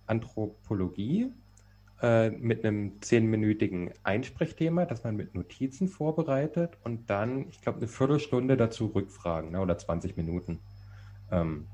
Anthropologie 0.06 1.32
äh, 2.02 2.30
mit 2.30 2.64
einem 2.64 3.00
zehnminütigen 3.02 3.92
Einsprechthema, 4.02 4.86
das 4.86 5.04
man 5.04 5.16
mit 5.16 5.34
Notizen 5.34 5.88
vorbereitet 5.88 6.78
und 6.84 7.10
dann, 7.10 7.48
ich 7.48 7.60
glaube, 7.60 7.78
eine 7.78 7.88
Viertelstunde 7.88 8.56
dazu 8.56 8.86
Rückfragen 8.86 9.52
ne, 9.52 9.60
oder 9.60 9.76
20 9.76 10.16
Minuten. 10.16 10.60
Ähm, 11.30 11.66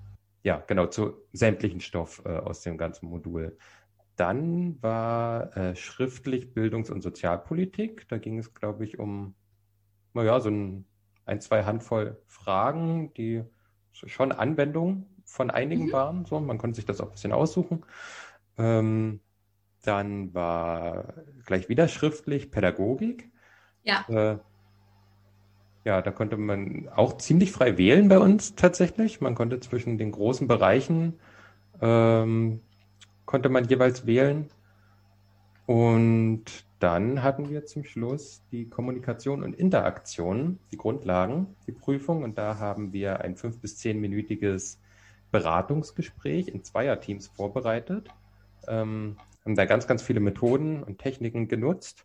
ja, 0.42 0.62
genau, 0.66 0.87
zu 0.87 1.14
sämtlichen 1.33 1.80
Stoff 1.80 2.23
äh, 2.25 2.28
aus 2.28 2.62
dem 2.62 2.78
ganzen 2.78 3.09
Modul. 3.09 3.56
Dann 4.16 4.80
war 4.83 5.56
äh, 5.56 5.76
schriftlich 5.76 6.54
Bildungs- 6.54 6.90
und 6.90 7.02
Sozialpolitik. 7.02 8.09
Da 8.09 8.18
ging 8.18 8.38
es, 8.38 8.54
glaube 8.54 8.85
ich, 8.85 8.99
um, 8.99 9.35
naja, 10.14 10.40
so 10.40 10.49
ein, 10.50 10.87
ein, 11.25 11.40
zwei 11.40 11.64
Handvoll 11.64 12.21
Fragen, 12.26 13.12
die 13.14 13.45
schon 13.92 14.33
Anwendung 14.33 15.06
von 15.25 15.50
einigen 15.50 15.87
Mhm. 15.87 15.92
waren. 15.92 16.25
So, 16.25 16.40
man 16.40 16.59
konnte 16.59 16.76
sich 16.76 16.87
das 16.87 17.00
auch 17.00 17.06
ein 17.06 17.12
bisschen 17.12 17.33
aussuchen. 17.33 17.85
Ähm, 18.56 19.21
dann 19.87 20.35
war 20.35 21.14
gleich 21.45 21.69
wieder 21.69 21.88
schriftlich 21.88 22.50
Pädagogik. 22.50 23.31
ja, 23.83 24.05
Äh, 24.09 24.38
ja, 25.85 26.02
da 26.02 26.11
konnte 26.11 26.37
man 26.37 26.88
auch 26.88 27.16
ziemlich 27.19 27.52
frei 27.52 27.78
wählen 27.78 28.09
bei 28.09 28.19
uns 28.19 28.57
tatsächlich. 28.57 29.21
Man 29.21 29.37
konnte 29.37 29.61
zwischen 29.61 29.99
den 29.99 30.11
großen 30.11 30.49
Bereichen 30.49 31.21
ähm, 31.81 32.61
konnte 33.25 33.49
man 33.49 33.64
jeweils 33.64 34.07
wählen. 34.07 34.49
Und 35.66 36.45
dann 36.78 37.23
hatten 37.23 37.50
wir 37.50 37.64
zum 37.66 37.85
Schluss 37.85 38.43
die 38.52 38.69
Kommunikation 38.69 39.43
und 39.43 39.55
Interaktion, 39.55 40.61
die 40.71 40.76
Grundlagen, 40.76 41.57
die 41.66 41.73
Prüfung. 41.73 42.23
Und 42.23 42.38
da 42.38 42.59
haben 42.59 42.93
wir 42.93 43.21
ein 43.21 43.37
fünf- 43.37 43.61
bis 43.61 43.78
zehnminütiges 43.78 44.81
Beratungsgespräch 45.33 46.49
in 46.49 46.62
Zweierteams 46.62 47.26
vorbereitet. 47.28 48.09
Ähm, 48.69 49.16
haben 49.47 49.55
da 49.55 49.65
ganz, 49.65 49.87
ganz 49.87 50.03
viele 50.03 50.21
Methoden 50.21 50.83
und 50.83 50.99
Techniken 50.99 51.49
genutzt. 51.49 52.05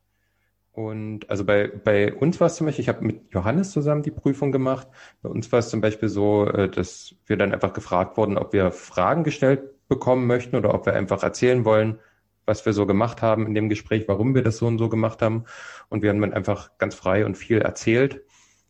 Und 0.73 1.29
also 1.29 1.43
bei, 1.43 1.67
bei 1.67 2.13
uns 2.13 2.39
war 2.39 2.47
es 2.47 2.55
zum 2.55 2.65
Beispiel, 2.65 2.83
ich 2.83 2.89
habe 2.89 3.03
mit 3.03 3.33
Johannes 3.33 3.71
zusammen 3.71 4.03
die 4.03 4.11
Prüfung 4.11 4.51
gemacht. 4.53 4.87
Bei 5.21 5.29
uns 5.29 5.51
war 5.51 5.59
es 5.59 5.69
zum 5.69 5.81
Beispiel 5.81 6.07
so, 6.07 6.47
äh, 6.47 6.69
dass 6.69 7.15
wir 7.25 7.35
dann 7.35 7.51
einfach 7.51 7.73
gefragt 7.73 8.15
wurden, 8.15 8.37
ob 8.37 8.53
wir 8.53 8.71
Fragen 8.71 9.23
gestellt 9.23 9.63
bekommen 9.89 10.27
möchten 10.27 10.55
oder 10.55 10.73
ob 10.73 10.85
wir 10.85 10.93
einfach 10.93 11.23
erzählen 11.23 11.65
wollen, 11.65 11.99
was 12.45 12.65
wir 12.65 12.73
so 12.73 12.85
gemacht 12.85 13.21
haben 13.21 13.47
in 13.47 13.53
dem 13.53 13.67
Gespräch, 13.67 14.05
warum 14.07 14.33
wir 14.33 14.43
das 14.43 14.57
so 14.57 14.67
und 14.67 14.77
so 14.77 14.87
gemacht 14.87 15.21
haben. 15.21 15.43
Und 15.89 16.03
wir 16.03 16.09
haben 16.09 16.21
dann 16.21 16.33
einfach 16.33 16.77
ganz 16.77 16.95
frei 16.95 17.25
und 17.25 17.37
viel 17.37 17.57
erzählt 17.57 18.21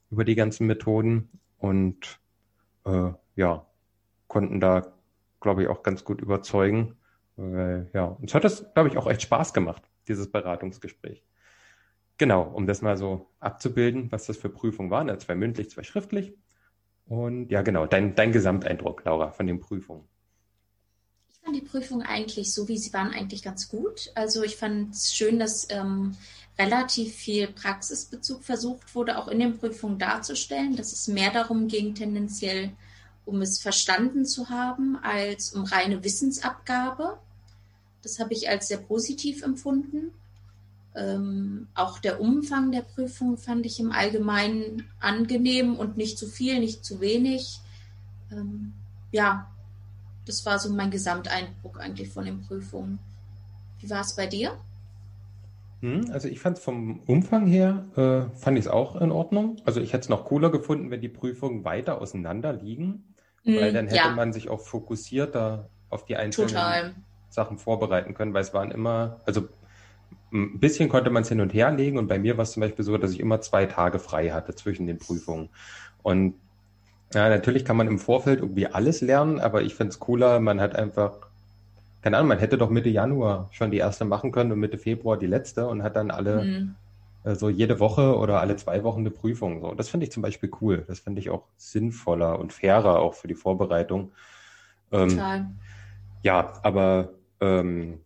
über 0.09 0.23
die 0.23 0.35
ganzen 0.35 0.65
Methoden 0.65 1.29
und 1.57 2.19
äh, 2.85 3.11
ja, 3.35 3.65
konnten 4.27 4.59
da, 4.59 4.93
glaube 5.39 5.63
ich, 5.63 5.67
auch 5.69 5.83
ganz 5.83 6.03
gut 6.03 6.21
überzeugen. 6.21 6.95
Äh, 7.41 7.85
ja, 7.93 8.05
uns 8.05 8.33
hat 8.33 8.43
das, 8.43 8.73
glaube 8.73 8.89
ich, 8.89 8.97
auch 8.97 9.07
echt 9.07 9.23
Spaß 9.23 9.53
gemacht, 9.53 9.83
dieses 10.07 10.31
Beratungsgespräch. 10.31 11.23
Genau, 12.17 12.43
um 12.43 12.67
das 12.67 12.81
mal 12.81 12.97
so 12.97 13.31
abzubilden, 13.39 14.11
was 14.11 14.27
das 14.27 14.37
für 14.37 14.49
Prüfungen 14.49 14.91
waren. 14.91 15.09
Also 15.09 15.25
zwei 15.25 15.35
mündlich, 15.35 15.71
zwei 15.71 15.83
schriftlich. 15.83 16.33
Und 17.05 17.49
ja, 17.49 17.61
genau, 17.61 17.87
dein, 17.87 18.15
dein 18.15 18.31
Gesamteindruck, 18.31 19.03
Laura, 19.05 19.31
von 19.31 19.47
den 19.47 19.59
Prüfungen. 19.59 20.03
Ich 21.31 21.39
fand 21.39 21.55
die 21.55 21.67
Prüfung 21.67 22.03
eigentlich, 22.03 22.53
so 22.53 22.67
wie 22.67 22.77
sie 22.77 22.93
waren, 22.93 23.11
eigentlich 23.11 23.41
ganz 23.41 23.69
gut. 23.69 24.11
Also 24.13 24.43
ich 24.43 24.55
fand 24.55 24.93
es 24.93 25.13
schön, 25.13 25.39
dass 25.39 25.67
ähm, 25.71 26.15
relativ 26.59 27.15
viel 27.15 27.47
Praxisbezug 27.47 28.43
versucht 28.43 28.93
wurde, 28.93 29.17
auch 29.17 29.27
in 29.27 29.39
den 29.39 29.57
Prüfungen 29.57 29.97
darzustellen, 29.97 30.75
dass 30.75 30.93
es 30.93 31.07
mehr 31.07 31.31
darum 31.31 31.67
ging, 31.67 31.95
tendenziell 31.95 32.71
um 33.25 33.41
es 33.41 33.59
verstanden 33.59 34.25
zu 34.25 34.49
haben, 34.49 34.97
als 34.97 35.53
um 35.53 35.63
reine 35.63 36.03
Wissensabgabe. 36.03 37.17
Das 38.01 38.19
habe 38.19 38.33
ich 38.33 38.49
als 38.49 38.67
sehr 38.67 38.77
positiv 38.77 39.43
empfunden. 39.43 40.11
Ähm, 40.93 41.67
auch 41.73 41.99
der 41.99 42.19
Umfang 42.19 42.71
der 42.71 42.81
Prüfung 42.81 43.37
fand 43.37 43.65
ich 43.65 43.79
im 43.79 43.91
Allgemeinen 43.91 44.83
angenehm 44.99 45.75
und 45.75 45.95
nicht 45.97 46.17
zu 46.17 46.27
viel, 46.27 46.59
nicht 46.59 46.83
zu 46.83 46.99
wenig. 46.99 47.59
Ähm, 48.31 48.73
ja, 49.11 49.49
das 50.25 50.45
war 50.45 50.59
so 50.59 50.71
mein 50.73 50.91
Gesamteindruck 50.91 51.79
eigentlich 51.79 52.09
von 52.09 52.25
den 52.25 52.41
Prüfungen. 52.41 52.99
Wie 53.79 53.89
war 53.89 54.01
es 54.01 54.15
bei 54.15 54.27
dir? 54.27 54.57
Hm, 55.81 56.11
also 56.11 56.27
ich 56.27 56.39
fand 56.39 56.57
es 56.57 56.63
vom 56.63 56.99
Umfang 57.07 57.47
her, 57.47 57.85
äh, 57.95 58.37
fand 58.37 58.57
ich 58.57 58.65
es 58.65 58.71
auch 58.71 58.95
in 58.97 59.11
Ordnung. 59.11 59.57
Also 59.65 59.79
ich 59.79 59.93
hätte 59.93 60.03
es 60.03 60.09
noch 60.09 60.25
cooler 60.25 60.51
gefunden, 60.51 60.91
wenn 60.91 61.01
die 61.01 61.09
Prüfungen 61.09 61.63
weiter 61.63 62.01
auseinander 62.01 62.53
liegen, 62.53 63.15
weil 63.43 63.73
dann 63.73 63.87
hätte 63.87 63.97
ja, 63.97 64.09
man 64.11 64.33
sich 64.33 64.49
auch 64.49 64.59
fokussierter 64.59 65.69
auf 65.89 66.05
die 66.05 66.15
einzelnen 66.15 66.49
total. 66.49 66.95
Sachen 67.31 67.57
vorbereiten 67.59 68.15
können, 68.15 68.33
weil 68.35 68.43
es 68.43 68.53
waren 68.53 68.71
immer, 68.71 69.21
also 69.25 69.49
ein 70.33 70.59
bisschen 70.59 70.89
konnte 70.89 71.09
man 71.11 71.23
es 71.23 71.29
hin 71.29 71.41
und 71.41 71.53
her 71.53 71.71
legen 71.71 71.97
und 71.97 72.07
bei 72.07 72.19
mir 72.19 72.37
war 72.37 72.43
es 72.43 72.51
zum 72.53 72.61
Beispiel 72.61 72.85
so, 72.85 72.97
dass 72.97 73.11
ich 73.13 73.19
immer 73.19 73.41
zwei 73.41 73.65
Tage 73.65 73.99
frei 73.99 74.31
hatte 74.31 74.55
zwischen 74.55 74.87
den 74.87 74.99
Prüfungen. 74.99 75.49
Und 76.03 76.35
ja, 77.13 77.29
natürlich 77.29 77.65
kann 77.65 77.77
man 77.77 77.87
im 77.87 77.99
Vorfeld 77.99 78.39
irgendwie 78.41 78.67
alles 78.67 79.01
lernen, 79.01 79.39
aber 79.39 79.63
ich 79.63 79.75
finde 79.75 79.91
es 79.91 79.99
cooler, 79.99 80.39
man 80.39 80.61
hat 80.61 80.75
einfach, 80.75 81.29
keine 82.01 82.17
Ahnung, 82.17 82.29
man 82.29 82.39
hätte 82.39 82.57
doch 82.57 82.69
Mitte 82.69 82.89
Januar 82.89 83.49
schon 83.53 83.71
die 83.71 83.77
erste 83.79 84.05
machen 84.05 84.31
können 84.31 84.51
und 84.51 84.59
Mitte 84.59 84.77
Februar 84.77 85.17
die 85.17 85.27
letzte 85.27 85.67
und 85.67 85.83
hat 85.83 85.95
dann 85.95 86.11
alle 86.11 86.41
Hm, 86.43 86.75
äh, 87.23 87.35
so 87.35 87.49
jede 87.49 87.79
Woche 87.79 88.17
oder 88.17 88.41
alle 88.41 88.55
zwei 88.57 88.83
Wochen 88.83 89.01
eine 89.01 89.11
Prüfung. 89.11 89.61
So, 89.61 89.73
das 89.75 89.89
finde 89.89 90.05
ich 90.05 90.11
zum 90.11 90.23
Beispiel 90.23 90.51
cool. 90.61 90.85
Das 90.87 90.99
finde 91.01 91.21
ich 91.21 91.29
auch 91.29 91.47
sinnvoller 91.57 92.39
und 92.39 92.53
fairer 92.53 92.99
auch 92.99 93.15
für 93.15 93.27
die 93.27 93.35
Vorbereitung. 93.35 94.13
Ähm, 94.91 95.09
total. 95.15 95.45
ja, 96.23 96.53
aber 96.63 97.13
ähm, 97.41 98.01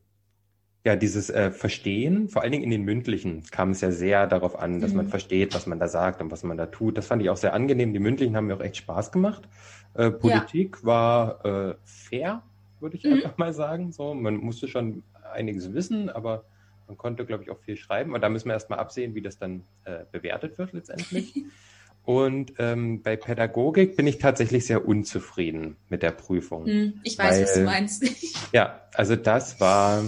ja, 0.86 0.96
dieses 0.96 1.30
äh, 1.32 1.52
Verstehen, 1.52 2.30
vor 2.30 2.44
allen 2.44 2.52
Dingen 2.52 2.64
in 2.64 2.70
den 2.72 2.84
mündlichen, 2.84 3.44
kam 3.52 3.72
es 3.72 3.82
ja 3.82 3.92
sehr 3.92 4.28
darauf 4.28 4.58
an, 4.60 4.82
dass 4.82 4.94
man 4.94 5.06
Mhm. 5.06 5.10
versteht, 5.10 5.54
was 5.54 5.66
man 5.66 5.80
da 5.80 5.88
sagt 5.88 6.22
und 6.22 6.32
was 6.32 6.44
man 6.44 6.58
da 6.58 6.68
tut. 6.68 6.98
Das 6.98 7.08
fand 7.08 7.22
ich 7.24 7.30
auch 7.30 7.38
sehr 7.38 7.54
angenehm. 7.54 7.94
Die 7.94 8.00
mündlichen 8.00 8.36
haben 8.38 8.48
mir 8.48 8.56
auch 8.56 8.62
echt 8.62 8.78
Spaß 8.78 9.12
gemacht. 9.12 9.50
Äh, 9.96 10.12
Politik 10.12 10.84
war 10.84 11.44
äh, 11.46 11.76
fair, 11.84 12.44
würde 12.80 12.98
ich 12.98 13.06
Mhm. 13.06 13.12
einfach 13.12 13.38
mal 13.38 13.52
sagen. 13.54 13.92
So, 13.92 14.14
man 14.14 14.36
musste 14.38 14.68
schon 14.68 15.04
einiges 15.34 15.74
wissen, 15.74 16.10
aber 16.10 16.46
man 16.88 16.98
konnte, 16.98 17.26
glaube 17.26 17.44
ich, 17.44 17.50
auch 17.50 17.60
viel 17.60 17.78
schreiben. 17.78 18.14
Und 18.14 18.22
da 18.22 18.30
müssen 18.30 18.48
wir 18.48 18.54
erstmal 18.54 18.78
absehen, 18.80 19.16
wie 19.16 19.22
das 19.24 19.40
dann 19.40 19.64
äh, 19.86 20.06
bewertet 20.12 20.58
wird 20.60 20.74
letztendlich. 20.74 21.36
Und 22.06 22.54
ähm, 22.60 23.02
bei 23.02 23.16
Pädagogik 23.16 23.96
bin 23.98 24.06
ich 24.06 24.20
tatsächlich 24.20 24.68
sehr 24.68 24.88
unzufrieden 24.88 25.76
mit 25.90 26.04
der 26.04 26.12
Prüfung. 26.12 26.66
Hm, 26.66 27.00
ich 27.04 27.18
weiß, 27.18 27.42
was 27.42 27.54
du 27.54 27.60
Weil- 27.60 27.66
meinst. 27.66 28.06
Ja, 28.54 28.82
also 28.94 29.16
das 29.16 29.60
war, 29.60 30.04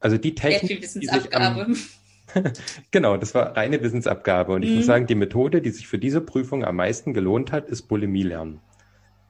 also 0.00 0.16
die 0.16 0.34
Technik, 0.34 0.80
die 0.80 0.86
sich 0.86 1.36
am, 1.36 1.76
genau, 2.90 3.18
das 3.18 3.34
war 3.34 3.56
reine 3.56 3.82
Wissensabgabe. 3.82 4.52
Und 4.54 4.62
ich 4.62 4.70
muss 4.70 4.86
sagen, 4.86 5.06
die 5.06 5.14
Methode, 5.14 5.60
die 5.60 5.70
sich 5.70 5.86
für 5.86 5.98
diese 5.98 6.22
Prüfung 6.22 6.64
am 6.64 6.76
meisten 6.76 7.12
gelohnt 7.12 7.52
hat, 7.52 7.68
ist 7.68 7.82
Bulimie 7.82 8.22
lernen. 8.22 8.60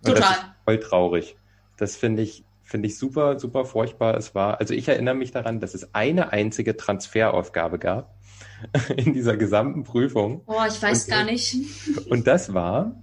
Und 0.04 0.12
das 0.12 0.20
Total. 0.20 0.32
ist 0.32 0.44
voll 0.64 0.80
traurig. 0.80 1.36
Das 1.76 1.96
finde 1.96 2.22
ich, 2.22 2.44
finde 2.62 2.86
ich 2.86 2.96
super, 2.96 3.40
super 3.40 3.64
furchtbar. 3.64 4.16
Es 4.16 4.36
war, 4.36 4.60
also 4.60 4.72
ich 4.72 4.86
erinnere 4.88 5.16
mich 5.16 5.32
daran, 5.32 5.58
dass 5.58 5.74
es 5.74 5.94
eine 5.94 6.32
einzige 6.32 6.76
Transferaufgabe 6.76 7.80
gab 7.80 8.14
in 8.96 9.12
dieser 9.14 9.37
gesamten 9.37 9.84
Prüfung. 9.84 10.42
Oh, 10.46 10.61
ich 10.68 10.80
weiß 10.82 11.04
Und- 11.04 11.11
gar 11.11 11.25
nicht. 11.25 11.56
Und 12.11 12.26
das 12.26 12.52
war, 12.54 13.02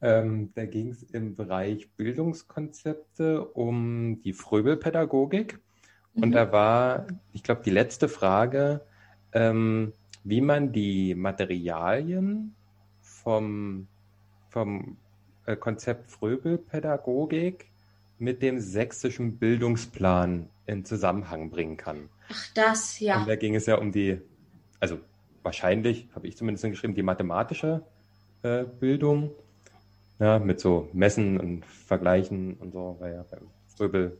ähm, 0.00 0.50
da 0.54 0.66
ging 0.66 0.90
es 0.90 1.02
im 1.02 1.34
Bereich 1.36 1.88
Bildungskonzepte 1.96 3.44
um 3.44 4.20
die 4.22 4.32
Fröbelpädagogik. 4.32 5.58
Und 6.14 6.28
Mhm. 6.30 6.32
da 6.32 6.52
war, 6.52 7.06
ich 7.32 7.42
glaube, 7.42 7.62
die 7.64 7.70
letzte 7.70 8.08
Frage, 8.08 8.80
ähm, 9.32 9.92
wie 10.24 10.40
man 10.40 10.72
die 10.72 11.14
Materialien 11.14 12.54
vom, 13.00 13.86
vom 14.48 14.96
äh, 15.46 15.56
Konzept 15.56 16.10
Fröbelpädagogik 16.10 17.66
mit 18.18 18.42
dem 18.42 18.60
sächsischen 18.60 19.38
Bildungsplan 19.38 20.48
in 20.66 20.84
Zusammenhang 20.84 21.50
bringen 21.50 21.76
kann. 21.76 22.08
Ach, 22.30 22.48
das, 22.54 22.98
ja. 22.98 23.20
Und 23.20 23.28
da 23.28 23.36
ging 23.36 23.54
es 23.54 23.66
ja 23.66 23.76
um 23.76 23.92
die, 23.92 24.20
also 24.80 24.98
wahrscheinlich, 25.42 26.08
habe 26.14 26.26
ich 26.26 26.36
zumindest 26.36 26.64
geschrieben, 26.64 26.94
die 26.94 27.02
mathematische 27.02 27.82
äh, 28.42 28.64
Bildung, 28.64 29.30
ja, 30.18 30.38
mit 30.38 30.60
so 30.60 30.88
Messen 30.92 31.38
und 31.38 31.64
Vergleichen 31.66 32.54
und 32.54 32.72
so, 32.72 32.96
weil 33.00 33.14
ja 33.14 33.24
beim 33.30 33.50
Fröbel, 33.76 34.18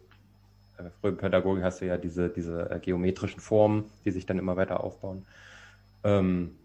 äh, 0.78 0.90
Fröbelpädagogik 1.00 1.64
hast 1.64 1.80
du 1.80 1.86
ja 1.86 1.96
diese, 1.96 2.28
diese 2.28 2.70
äh, 2.70 2.78
geometrischen 2.78 3.40
Formen, 3.40 3.84
die 4.04 4.10
sich 4.10 4.26
dann 4.26 4.38
immer 4.38 4.56
weiter 4.56 4.82
aufbauen. 4.82 5.26
Ähm, 6.04 6.56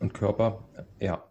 und 0.00 0.14
Körper, 0.14 0.64
ja. 0.98 1.22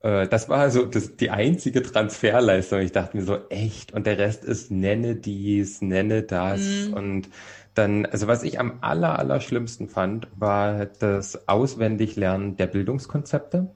Äh, 0.00 0.28
das 0.28 0.48
war 0.48 0.58
also 0.58 0.84
das, 0.84 1.16
die 1.16 1.30
einzige 1.30 1.82
Transferleistung. 1.82 2.80
Ich 2.80 2.92
dachte 2.92 3.16
mir 3.16 3.22
so, 3.22 3.48
echt. 3.48 3.92
Und 3.92 4.06
der 4.06 4.18
Rest 4.18 4.44
ist 4.44 4.70
nenne 4.70 5.14
dies, 5.16 5.80
nenne 5.80 6.22
das. 6.22 6.60
Mhm. 6.60 6.94
Und 6.94 7.28
dann, 7.74 8.06
also 8.06 8.26
was 8.26 8.42
ich 8.42 8.60
am 8.60 8.78
aller, 8.80 9.18
aller 9.18 9.40
schlimmsten 9.40 9.88
fand, 9.88 10.28
war 10.36 10.86
das 10.86 11.48
Auswendiglernen 11.48 12.56
der 12.56 12.66
Bildungskonzepte, 12.66 13.70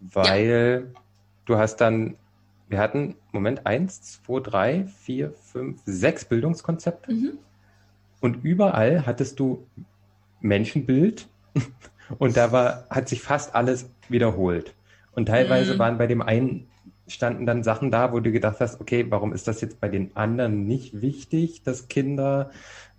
weil 0.00 0.88
ja. 0.92 1.00
du 1.44 1.56
hast 1.56 1.76
dann, 1.76 2.16
wir 2.68 2.78
hatten, 2.78 3.14
Moment, 3.30 3.66
eins, 3.66 4.02
zwei, 4.02 4.40
drei, 4.40 4.84
vier, 4.84 5.32
fünf, 5.32 5.80
sechs 5.84 6.24
Bildungskonzepte. 6.24 7.12
Mhm. 7.12 7.38
Und 8.20 8.44
überall 8.44 9.06
hattest 9.06 9.38
du 9.38 9.66
Menschenbild 10.40 11.28
und 12.18 12.36
da 12.36 12.50
war, 12.50 12.86
hat 12.90 13.08
sich 13.08 13.22
fast 13.22 13.54
alles 13.54 13.88
wiederholt. 14.08 14.74
Und 15.12 15.26
teilweise 15.26 15.74
mhm. 15.74 15.78
waren 15.78 15.98
bei 15.98 16.06
dem 16.06 16.22
einen 16.22 16.66
standen 17.08 17.46
dann 17.46 17.62
Sachen 17.62 17.90
da, 17.90 18.12
wo 18.12 18.20
du 18.20 18.32
gedacht 18.32 18.60
hast, 18.60 18.80
okay, 18.80 19.06
warum 19.10 19.32
ist 19.32 19.48
das 19.48 19.60
jetzt 19.60 19.80
bei 19.80 19.88
den 19.88 20.16
anderen 20.16 20.64
nicht 20.66 21.00
wichtig, 21.00 21.62
dass 21.62 21.88
Kinder 21.88 22.50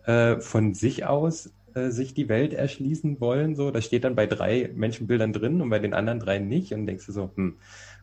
äh, 0.05 0.39
von 0.39 0.73
sich 0.73 1.05
aus 1.05 1.51
äh, 1.75 1.89
sich 1.89 2.13
die 2.13 2.29
Welt 2.29 2.53
erschließen 2.53 3.19
wollen? 3.19 3.55
So, 3.55 3.71
das 3.71 3.85
steht 3.85 4.03
dann 4.03 4.15
bei 4.15 4.27
drei 4.27 4.71
Menschenbildern 4.73 5.33
drin 5.33 5.61
und 5.61 5.69
bei 5.69 5.79
den 5.79 5.93
anderen 5.93 6.19
drei 6.19 6.39
nicht. 6.39 6.73
Und 6.73 6.85
denkst 6.85 7.05
du 7.05 7.11
so, 7.11 7.31
hm, 7.35 7.57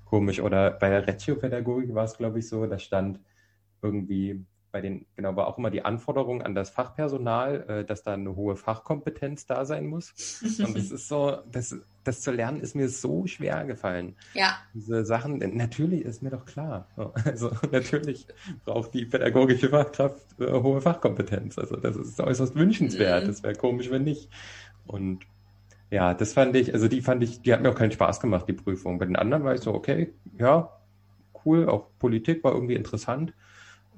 komisch. 0.05 0.41
Oder 0.41 0.73
bei 0.73 0.91
der 0.91 1.07
Reggio-Pädagogik 1.07 1.95
war 1.95 2.05
es, 2.05 2.17
glaube 2.17 2.41
ich, 2.41 2.49
so, 2.49 2.67
da 2.67 2.79
stand 2.79 3.21
irgendwie 3.83 4.45
bei 4.73 4.81
den, 4.81 5.07
genau, 5.17 5.35
war 5.37 5.49
auch 5.49 5.59
immer 5.59 5.71
die 5.71 5.85
Anforderung 5.85 6.43
an 6.43 6.55
das 6.55 6.71
Fachpersonal, 6.71 7.65
äh, 7.69 7.85
dass 7.85 8.03
da 8.03 8.15
eine 8.15 8.37
hohe 8.37 8.57
Fachkompetenz 8.57 9.47
da 9.47 9.65
sein 9.65 9.87
muss. 9.87 10.15
Und 10.59 10.77
das 10.77 10.91
ist 10.91 11.09
so, 11.09 11.39
das, 11.51 11.77
das 12.05 12.23
zu 12.23 12.31
lernen 12.31 12.61
ist 12.61 12.75
mir 12.75 12.89
so 12.89 13.27
schwer 13.27 13.65
gefallen. 13.65 14.17
Ja. 14.35 14.59
Diese 14.75 15.05
Sachen, 15.05 15.39
natürlich 15.57 16.03
ist 16.03 16.23
mir 16.23 16.31
doch 16.31 16.47
klar. 16.47 16.89
Also 17.25 17.51
natürlich 17.71 18.27
braucht 18.65 18.95
die 18.95 19.05
pädagogische 19.05 19.69
Fachkraft 19.69 20.41
äh, 20.41 20.51
hohe 20.51 20.81
Fachkompetenz. 20.81 21.59
Also 21.59 21.77
das 21.77 21.97
ist 21.97 22.21
äußerst 22.21 22.55
wünschenswert. 22.55 23.25
Mhm. 23.25 23.27
Das 23.29 23.43
wäre 23.43 23.55
komisch, 23.55 23.91
wenn 23.91 24.05
nicht. 24.05 24.29
Und 24.87 25.21
ja, 25.91 26.15
das 26.15 26.33
fand 26.33 26.57
ich, 26.57 26.73
also 26.73 26.89
die 26.89 27.03
fand 27.03 27.23
ich, 27.23 27.43
die 27.43 27.53
hat 27.53 27.63
mir 27.63 27.71
auch 27.71 27.75
keinen 27.75 27.93
Spaß 27.93 28.21
gemacht, 28.21 28.47
die 28.49 28.53
Prüfung. 28.53 28.99
Bei 28.99 29.07
den 29.07 29.17
anderen 29.17 29.45
war 29.45 29.55
ich 29.55 29.61
so, 29.61 29.75
okay, 29.75 30.13
ja, 30.39 30.71
cool, 31.45 31.69
auch 31.69 31.89
Politik 31.99 32.45
war 32.45 32.53
irgendwie 32.53 32.75
interessant. 32.75 33.35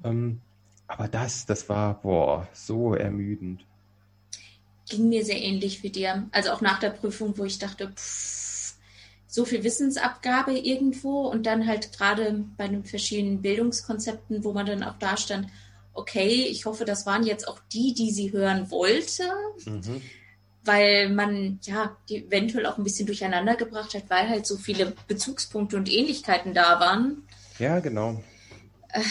Ähm, 0.03 0.41
aber 0.87 1.07
das, 1.07 1.45
das 1.45 1.69
war, 1.69 2.01
boah, 2.01 2.47
so 2.53 2.93
ermüdend. 2.95 3.65
Ging 4.95 5.09
mir 5.09 5.25
sehr 5.25 5.41
ähnlich 5.41 5.81
wie 5.81 5.89
dir. 5.89 6.27
Also 6.31 6.51
auch 6.51 6.61
nach 6.61 6.79
der 6.79 6.91
Prüfung, 6.91 7.35
wo 7.37 7.45
ich 7.45 7.57
dachte, 7.57 7.91
pff, 7.95 8.75
so 9.27 9.45
viel 9.45 9.63
Wissensabgabe 9.63 10.55
irgendwo 10.55 11.27
und 11.27 11.47
dann 11.47 11.65
halt 11.65 11.91
gerade 11.97 12.45
bei 12.55 12.67
den 12.67 12.85
verschiedenen 12.85 13.41
Bildungskonzepten, 13.41 14.43
wo 14.43 14.53
man 14.53 14.67
dann 14.67 14.83
auch 14.83 14.99
da 14.99 15.17
stand, 15.17 15.47
okay, 15.93 16.45
ich 16.47 16.67
hoffe, 16.67 16.85
das 16.85 17.07
waren 17.07 17.25
jetzt 17.25 17.47
auch 17.47 17.57
die, 17.71 17.95
die 17.95 18.11
sie 18.11 18.31
hören 18.31 18.69
wollte. 18.69 19.23
Mhm. 19.65 20.03
Weil 20.63 21.09
man 21.09 21.59
ja 21.63 21.97
die 22.09 22.27
eventuell 22.27 22.67
auch 22.67 22.77
ein 22.77 22.83
bisschen 22.83 23.07
durcheinander 23.07 23.55
gebracht 23.55 23.95
hat, 23.95 24.07
weil 24.07 24.29
halt 24.29 24.45
so 24.45 24.55
viele 24.55 24.93
Bezugspunkte 25.07 25.77
und 25.77 25.91
Ähnlichkeiten 25.91 26.53
da 26.53 26.79
waren. 26.79 27.27
Ja, 27.57 27.79
genau. 27.79 28.23
Äh, 28.89 29.01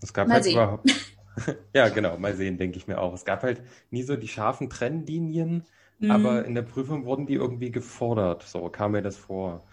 es 0.00 0.14
gab 0.14 0.26
mal 0.26 0.36
halt 0.36 0.44
sehen. 0.44 0.54
überhaupt. 0.54 0.90
ja, 1.74 1.88
genau, 1.88 2.18
mal 2.18 2.34
sehen, 2.34 2.58
denke 2.58 2.76
ich 2.76 2.86
mir 2.86 3.00
auch. 3.00 3.14
Es 3.14 3.24
gab 3.24 3.42
halt 3.42 3.62
nie 3.90 4.02
so 4.02 4.16
die 4.16 4.28
scharfen 4.28 4.68
Trennlinien, 4.70 5.64
mhm. 5.98 6.10
aber 6.10 6.44
in 6.44 6.54
der 6.54 6.62
Prüfung 6.62 7.04
wurden 7.04 7.26
die 7.26 7.34
irgendwie 7.34 7.70
gefordert. 7.70 8.42
So 8.42 8.68
kam 8.68 8.92
mir 8.92 9.02
das 9.02 9.16
vor. 9.16 9.64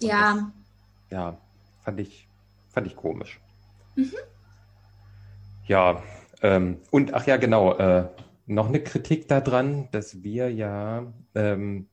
Und 0.00 0.08
ja. 0.08 0.34
Das, 0.34 0.44
ja, 1.10 1.38
fand 1.82 2.00
ich, 2.00 2.28
fand 2.70 2.86
ich 2.86 2.96
komisch. 2.96 3.40
Mhm. 3.96 4.14
Ja, 5.66 6.02
ähm, 6.42 6.78
und 6.90 7.14
ach 7.14 7.26
ja, 7.26 7.36
genau, 7.36 7.76
äh, 7.76 8.08
noch 8.46 8.68
eine 8.68 8.82
Kritik 8.82 9.28
daran, 9.28 9.88
dass 9.92 10.22
wir 10.22 10.52
ja 10.52 11.12
ähm, 11.34 11.88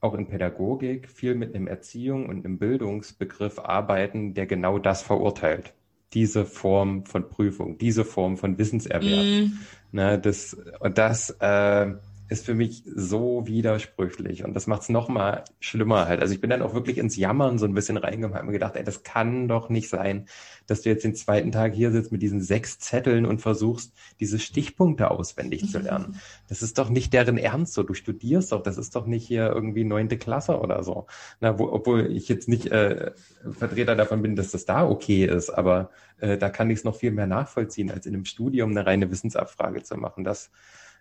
auch 0.00 0.14
in 0.14 0.28
Pädagogik 0.28 1.08
viel 1.08 1.34
mit 1.34 1.54
einem 1.54 1.66
Erziehung 1.66 2.26
und 2.26 2.44
einem 2.44 2.58
Bildungsbegriff 2.58 3.58
arbeiten, 3.58 4.34
der 4.34 4.46
genau 4.46 4.78
das 4.78 5.02
verurteilt 5.02 5.74
diese 6.12 6.44
Form 6.46 7.04
von 7.04 7.28
Prüfung, 7.28 7.78
diese 7.78 8.04
Form 8.04 8.36
von 8.36 8.58
Wissenserwerb. 8.58 9.24
Mm. 9.24 9.58
Ne, 9.92 10.18
das, 10.18 10.56
und 10.80 10.98
das 10.98 11.30
äh, 11.40 11.92
ist 12.28 12.44
für 12.44 12.54
mich 12.54 12.82
so 12.84 13.46
widersprüchlich 13.46 14.44
und 14.44 14.54
das 14.54 14.66
macht 14.66 14.82
es 14.82 14.88
nochmal 14.88 15.44
schlimmer 15.60 16.06
halt. 16.08 16.20
Also 16.20 16.34
ich 16.34 16.40
bin 16.40 16.50
dann 16.50 16.62
auch 16.62 16.74
wirklich 16.74 16.98
ins 16.98 17.16
Jammern 17.16 17.58
so 17.58 17.66
ein 17.66 17.74
bisschen 17.74 17.96
reingekommen 17.96 18.40
und 18.40 18.46
mir 18.46 18.52
gedacht, 18.52 18.74
ey, 18.74 18.82
das 18.82 19.04
kann 19.04 19.46
doch 19.46 19.68
nicht 19.68 19.88
sein, 19.88 20.26
dass 20.66 20.82
du 20.82 20.88
jetzt 20.88 21.04
den 21.04 21.14
zweiten 21.14 21.52
Tag 21.52 21.74
hier 21.74 21.92
sitzt 21.92 22.10
mit 22.10 22.22
diesen 22.22 22.40
sechs 22.40 22.80
Zetteln 22.80 23.26
und 23.26 23.40
versuchst, 23.40 23.92
diese 24.18 24.40
Stichpunkte 24.40 25.10
auswendig 25.10 25.70
zu 25.70 25.78
lernen. 25.78 26.20
Das 26.48 26.62
ist 26.62 26.78
doch 26.78 26.90
nicht 26.90 27.12
deren 27.12 27.38
Ernst 27.38 27.74
so. 27.74 27.84
Du 27.84 27.94
studierst 27.94 28.50
doch, 28.50 28.62
das 28.62 28.76
ist 28.76 28.96
doch 28.96 29.06
nicht 29.06 29.26
hier 29.26 29.46
irgendwie 29.50 29.84
neunte 29.84 30.18
Klasse 30.18 30.58
oder 30.58 30.82
so. 30.82 31.06
Na, 31.40 31.58
wo, 31.58 31.68
obwohl 31.70 32.10
ich 32.10 32.28
jetzt 32.28 32.48
nicht 32.48 32.66
äh, 32.66 33.12
Vertreter 33.52 33.94
davon 33.94 34.22
bin, 34.22 34.34
dass 34.34 34.50
das 34.50 34.64
da 34.64 34.88
okay 34.88 35.26
ist, 35.26 35.50
aber 35.50 35.90
äh, 36.18 36.36
da 36.36 36.48
kann 36.48 36.70
ich 36.70 36.78
es 36.78 36.84
noch 36.84 36.96
viel 36.96 37.12
mehr 37.12 37.26
nachvollziehen, 37.28 37.90
als 37.90 38.06
in 38.06 38.14
einem 38.14 38.24
Studium 38.24 38.70
eine 38.70 38.84
reine 38.84 39.10
Wissensabfrage 39.10 39.84
zu 39.84 39.96
machen. 39.96 40.24
Das 40.24 40.50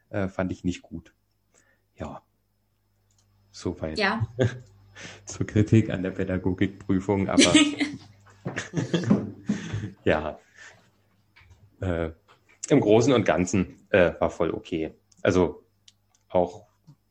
äh, 0.10 0.28
fand 0.28 0.52
ich 0.52 0.64
nicht 0.64 0.82
gut. 0.82 1.14
Ja, 1.96 2.22
soweit. 3.52 3.98
Ja. 3.98 4.28
Zur 5.26 5.46
Kritik 5.46 5.90
an 5.90 6.04
der 6.04 6.12
Pädagogikprüfung, 6.12 7.28
aber 7.28 7.54
ja, 10.06 10.40
äh, 11.82 12.12
im 12.70 12.80
Großen 12.80 13.12
und 13.12 13.26
Ganzen 13.26 13.88
äh, 13.90 14.14
war 14.20 14.30
voll 14.30 14.52
okay. 14.52 14.94
Also 15.22 15.64
auch 16.30 16.66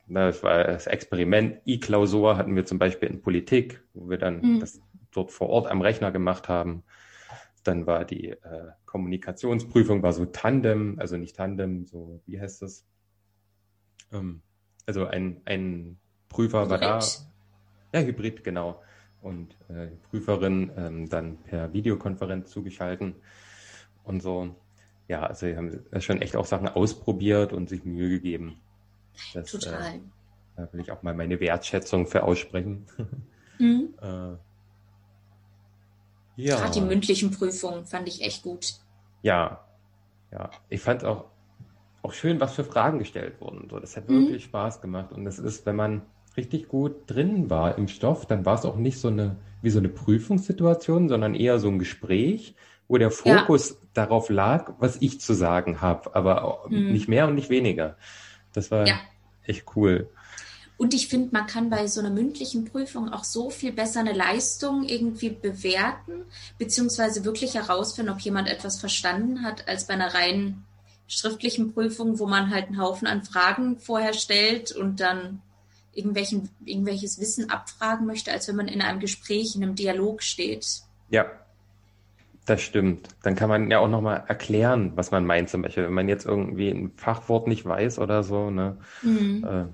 na, 0.06 0.26
das 0.26 0.42
war 0.42 0.64
das 0.64 0.86
Experiment 0.86 1.60
E-Klausur 1.64 2.36
hatten 2.36 2.56
wir 2.56 2.66
zum 2.66 2.78
Beispiel 2.78 3.08
in 3.08 3.22
Politik, 3.22 3.82
wo 3.94 4.08
wir 4.10 4.18
dann 4.18 4.40
mhm. 4.40 4.60
das 4.60 4.80
dort 5.12 5.30
vor 5.30 5.48
Ort 5.48 5.66
am 5.66 5.80
Rechner 5.80 6.10
gemacht 6.10 6.48
haben. 6.48 6.82
Dann 7.64 7.86
war 7.86 8.04
die 8.04 8.30
äh, 8.30 8.70
Kommunikationsprüfung 8.86 10.02
war 10.02 10.12
so 10.12 10.26
Tandem, 10.26 10.98
also 10.98 11.16
nicht 11.16 11.36
Tandem, 11.36 11.84
so 11.86 12.20
wie 12.26 12.40
heißt 12.40 12.62
das? 12.62 12.84
Ähm, 14.12 14.42
also 14.86 15.06
ein, 15.06 15.40
ein 15.44 15.98
Prüfer 16.28 16.66
Hybrid. 16.66 16.70
war 16.70 17.00
da. 17.00 17.06
Ja, 17.92 18.00
Hybrid, 18.00 18.44
genau. 18.44 18.82
Und 19.20 19.56
äh, 19.68 19.88
Prüferin 20.10 20.70
ähm, 20.76 21.08
dann 21.08 21.38
per 21.38 21.72
Videokonferenz 21.72 22.50
zugeschalten 22.50 23.14
und 24.04 24.22
so. 24.22 24.54
Ja, 25.08 25.24
also 25.24 25.46
sie 25.46 25.56
haben 25.56 25.84
schon 26.00 26.22
echt 26.22 26.36
auch 26.36 26.46
Sachen 26.46 26.68
ausprobiert 26.68 27.52
und 27.52 27.68
sich 27.68 27.84
Mühe 27.84 28.08
gegeben. 28.08 28.60
Das, 29.32 29.50
Total. 29.50 29.96
Äh, 29.96 30.00
da 30.56 30.72
will 30.72 30.80
ich 30.80 30.92
auch 30.92 31.02
mal 31.02 31.14
meine 31.14 31.40
Wertschätzung 31.40 32.06
für 32.06 32.22
aussprechen. 32.22 32.86
Mhm. 33.58 33.94
äh, 34.02 34.36
ja. 36.36 36.56
Gerade 36.56 36.72
die 36.72 36.80
mündlichen 36.80 37.30
Prüfungen 37.30 37.86
fand 37.86 38.08
ich 38.08 38.22
echt 38.22 38.42
gut. 38.42 38.74
Ja, 39.22 39.64
ja. 40.32 40.50
Ich 40.68 40.80
fand 40.80 41.04
auch 41.04 41.26
auch 42.04 42.12
schön, 42.12 42.38
was 42.38 42.54
für 42.54 42.64
Fragen 42.64 42.98
gestellt 42.98 43.40
wurden. 43.40 43.68
So, 43.70 43.80
das 43.80 43.96
hat 43.96 44.08
mhm. 44.08 44.26
wirklich 44.26 44.44
Spaß 44.44 44.82
gemacht. 44.82 45.10
Und 45.12 45.24
das 45.24 45.38
ist, 45.38 45.64
wenn 45.64 45.76
man 45.76 46.02
richtig 46.36 46.68
gut 46.68 46.94
drin 47.06 47.48
war 47.48 47.78
im 47.78 47.88
Stoff, 47.88 48.26
dann 48.26 48.44
war 48.44 48.56
es 48.56 48.66
auch 48.66 48.76
nicht 48.76 48.98
so 48.98 49.08
eine, 49.08 49.36
wie 49.62 49.70
so 49.70 49.78
eine 49.78 49.88
Prüfungssituation, 49.88 51.08
sondern 51.08 51.34
eher 51.34 51.58
so 51.58 51.68
ein 51.68 51.78
Gespräch, 51.78 52.54
wo 52.88 52.98
der 52.98 53.10
Fokus 53.10 53.70
ja. 53.70 53.76
darauf 53.94 54.28
lag, 54.28 54.74
was 54.78 55.00
ich 55.00 55.20
zu 55.20 55.32
sagen 55.32 55.80
habe, 55.80 56.14
aber 56.14 56.66
mhm. 56.68 56.92
nicht 56.92 57.08
mehr 57.08 57.26
und 57.26 57.36
nicht 57.36 57.48
weniger. 57.48 57.96
Das 58.52 58.70
war 58.70 58.86
ja. 58.86 58.96
echt 59.44 59.64
cool. 59.74 60.10
Und 60.76 60.92
ich 60.92 61.08
finde, 61.08 61.28
man 61.32 61.46
kann 61.46 61.70
bei 61.70 61.86
so 61.86 62.00
einer 62.00 62.10
mündlichen 62.10 62.64
Prüfung 62.64 63.12
auch 63.12 63.24
so 63.24 63.50
viel 63.50 63.72
besser 63.72 64.00
eine 64.00 64.12
Leistung 64.12 64.84
irgendwie 64.84 65.30
bewerten, 65.30 66.24
beziehungsweise 66.58 67.24
wirklich 67.24 67.54
herausfinden, 67.54 68.10
ob 68.10 68.20
jemand 68.20 68.48
etwas 68.48 68.80
verstanden 68.80 69.42
hat, 69.42 69.68
als 69.68 69.86
bei 69.86 69.94
einer 69.94 70.14
reinen 70.14 70.64
schriftlichen 71.06 71.72
Prüfungen, 71.74 72.18
wo 72.18 72.26
man 72.26 72.50
halt 72.50 72.66
einen 72.66 72.80
Haufen 72.80 73.06
an 73.06 73.22
Fragen 73.22 73.78
vorher 73.78 74.14
stellt 74.14 74.72
und 74.72 75.00
dann 75.00 75.42
irgendwelchen, 75.92 76.48
irgendwelches 76.64 77.20
Wissen 77.20 77.50
abfragen 77.50 78.06
möchte, 78.06 78.32
als 78.32 78.48
wenn 78.48 78.56
man 78.56 78.68
in 78.68 78.82
einem 78.82 79.00
Gespräch, 79.00 79.54
in 79.54 79.62
einem 79.62 79.76
Dialog 79.76 80.22
steht. 80.22 80.82
Ja, 81.10 81.26
das 82.46 82.60
stimmt. 82.62 83.08
Dann 83.22 83.36
kann 83.36 83.48
man 83.48 83.70
ja 83.70 83.78
auch 83.78 83.88
nochmal 83.88 84.24
erklären, 84.26 84.92
was 84.96 85.10
man 85.10 85.24
meint. 85.24 85.48
Zum 85.48 85.62
Beispiel, 85.62 85.84
wenn 85.84 85.94
man 85.94 86.08
jetzt 86.08 86.26
irgendwie 86.26 86.68
ein 86.70 86.92
Fachwort 86.96 87.46
nicht 87.46 87.64
weiß 87.64 87.98
oder 87.98 88.22
so, 88.22 88.50
ne? 88.50 88.76
Mhm. 89.02 89.44
Äh, 89.44 89.64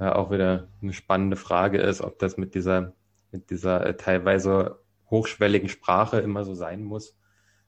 ja, 0.00 0.14
auch 0.14 0.30
wieder 0.30 0.68
eine 0.82 0.92
spannende 0.92 1.36
Frage 1.36 1.78
ist, 1.78 2.00
ob 2.00 2.18
das 2.18 2.36
mit 2.36 2.54
dieser, 2.54 2.94
mit 3.30 3.50
dieser 3.50 3.86
äh, 3.86 3.96
teilweise 3.96 4.80
hochschwelligen 5.10 5.68
Sprache 5.68 6.20
immer 6.20 6.44
so 6.44 6.54
sein 6.54 6.82
muss. 6.82 7.16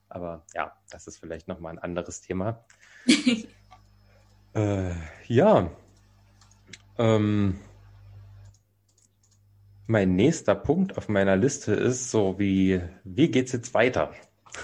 Aber 0.08 0.44
ja, 0.54 0.72
das 0.90 1.06
ist 1.06 1.18
vielleicht 1.18 1.48
nochmal 1.48 1.72
ein 1.72 1.78
anderes 1.78 2.20
Thema. 2.20 2.64
äh, 4.54 4.92
ja. 5.26 5.70
Ähm, 6.98 7.58
mein 9.86 10.16
nächster 10.16 10.54
Punkt 10.54 10.96
auf 10.96 11.08
meiner 11.08 11.36
Liste 11.36 11.72
ist 11.74 12.10
so 12.10 12.38
wie, 12.38 12.80
wie 13.04 13.30
geht's 13.30 13.52
jetzt 13.52 13.74
weiter? 13.74 14.12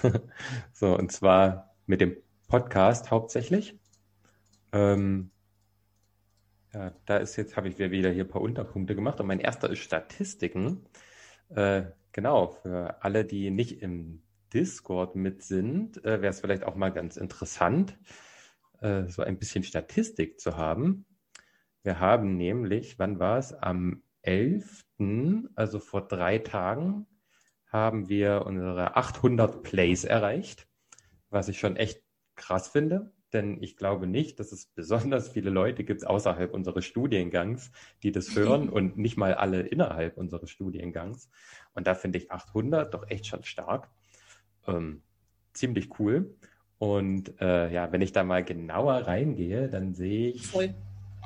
so, 0.73 0.97
und 0.97 1.13
zwar 1.13 1.75
mit 1.87 2.01
dem 2.01 2.17
Podcast 2.49 3.11
hauptsächlich. 3.11 3.79
Ähm, 4.73 5.31
ja, 6.75 6.93
da 7.07 7.19
ist 7.19 7.37
jetzt, 7.37 7.57
habe 7.57 7.69
ich 7.69 7.79
wieder 7.79 8.11
hier 8.11 8.25
ein 8.25 8.29
paar 8.29 8.43
Unterpunkte 8.43 8.95
gemacht 8.95 9.21
und 9.21 9.27
mein 9.27 9.41
erster 9.41 9.71
ist 9.71 9.81
Statistiken. 9.81 10.85
Äh, 11.51 11.85
genau, 12.13 12.49
für 12.49 13.03
alle, 13.03 13.25
die 13.25 13.51
nicht 13.51 13.83
im 13.83 14.23
Discord 14.53 15.17
mit 15.17 15.43
sind, 15.43 16.05
äh, 16.05 16.23
wäre 16.23 16.29
es 16.29 16.41
vielleicht 16.41 16.65
auch 16.65 16.75
mal 16.75 16.91
ganz 16.91 17.17
interessant, 17.17 17.99
äh, 18.81 19.07
so 19.09 19.23
ein 19.23 19.39
bisschen 19.39 19.65
Statistik 19.65 20.41
zu 20.41 20.57
haben. 20.57 21.07
Wir 21.83 22.01
haben 22.01 22.37
nämlich, 22.37 22.99
wann 22.99 23.19
war 23.19 23.39
es? 23.39 23.53
Am 23.53 24.03
11., 24.23 24.85
also 25.57 25.81
vor 25.81 26.07
drei 26.07 26.39
Tagen, 26.39 27.07
haben 27.67 28.09
wir 28.09 28.45
unsere 28.47 28.97
800 28.97 29.63
Plays 29.63 30.05
erreicht, 30.05 30.69
was 31.31 31.49
ich 31.49 31.59
schon 31.59 31.77
echt 31.77 32.03
krass 32.37 32.69
finde, 32.69 33.13
denn 33.33 33.63
ich 33.63 33.77
glaube 33.77 34.07
nicht, 34.07 34.41
dass 34.41 34.53
es 34.53 34.67
besonders 34.67 35.29
viele 35.29 35.51
Leute 35.51 35.85
gibt 35.85 36.07
außerhalb 36.07 36.53
unseres 36.53 36.85
Studiengangs, 36.85 37.73
die 38.03 38.13
das 38.13 38.35
hören 38.35 38.69
und 38.69 38.97
nicht 38.97 39.17
mal 39.17 39.35
alle 39.35 39.63
innerhalb 39.63 40.17
unseres 40.17 40.51
Studiengangs. 40.51 41.31
Und 41.75 41.87
da 41.87 41.95
finde 41.95 42.19
ich 42.19 42.31
800 42.31 42.93
doch 42.93 43.09
echt 43.09 43.27
schon 43.27 43.45
stark 43.45 43.89
ähm, 44.67 45.03
ziemlich 45.53 45.99
cool. 45.99 46.35
Und 46.79 47.41
äh, 47.41 47.73
ja, 47.73 47.93
wenn 47.93 48.03
ich 48.03 48.13
da 48.13 48.25
mal 48.25 48.45
genauer 48.45 49.07
reingehe, 49.07 49.69
dann 49.69 49.95
sehe 49.95 50.31
ich 50.31 50.49
Voll. 50.49 50.75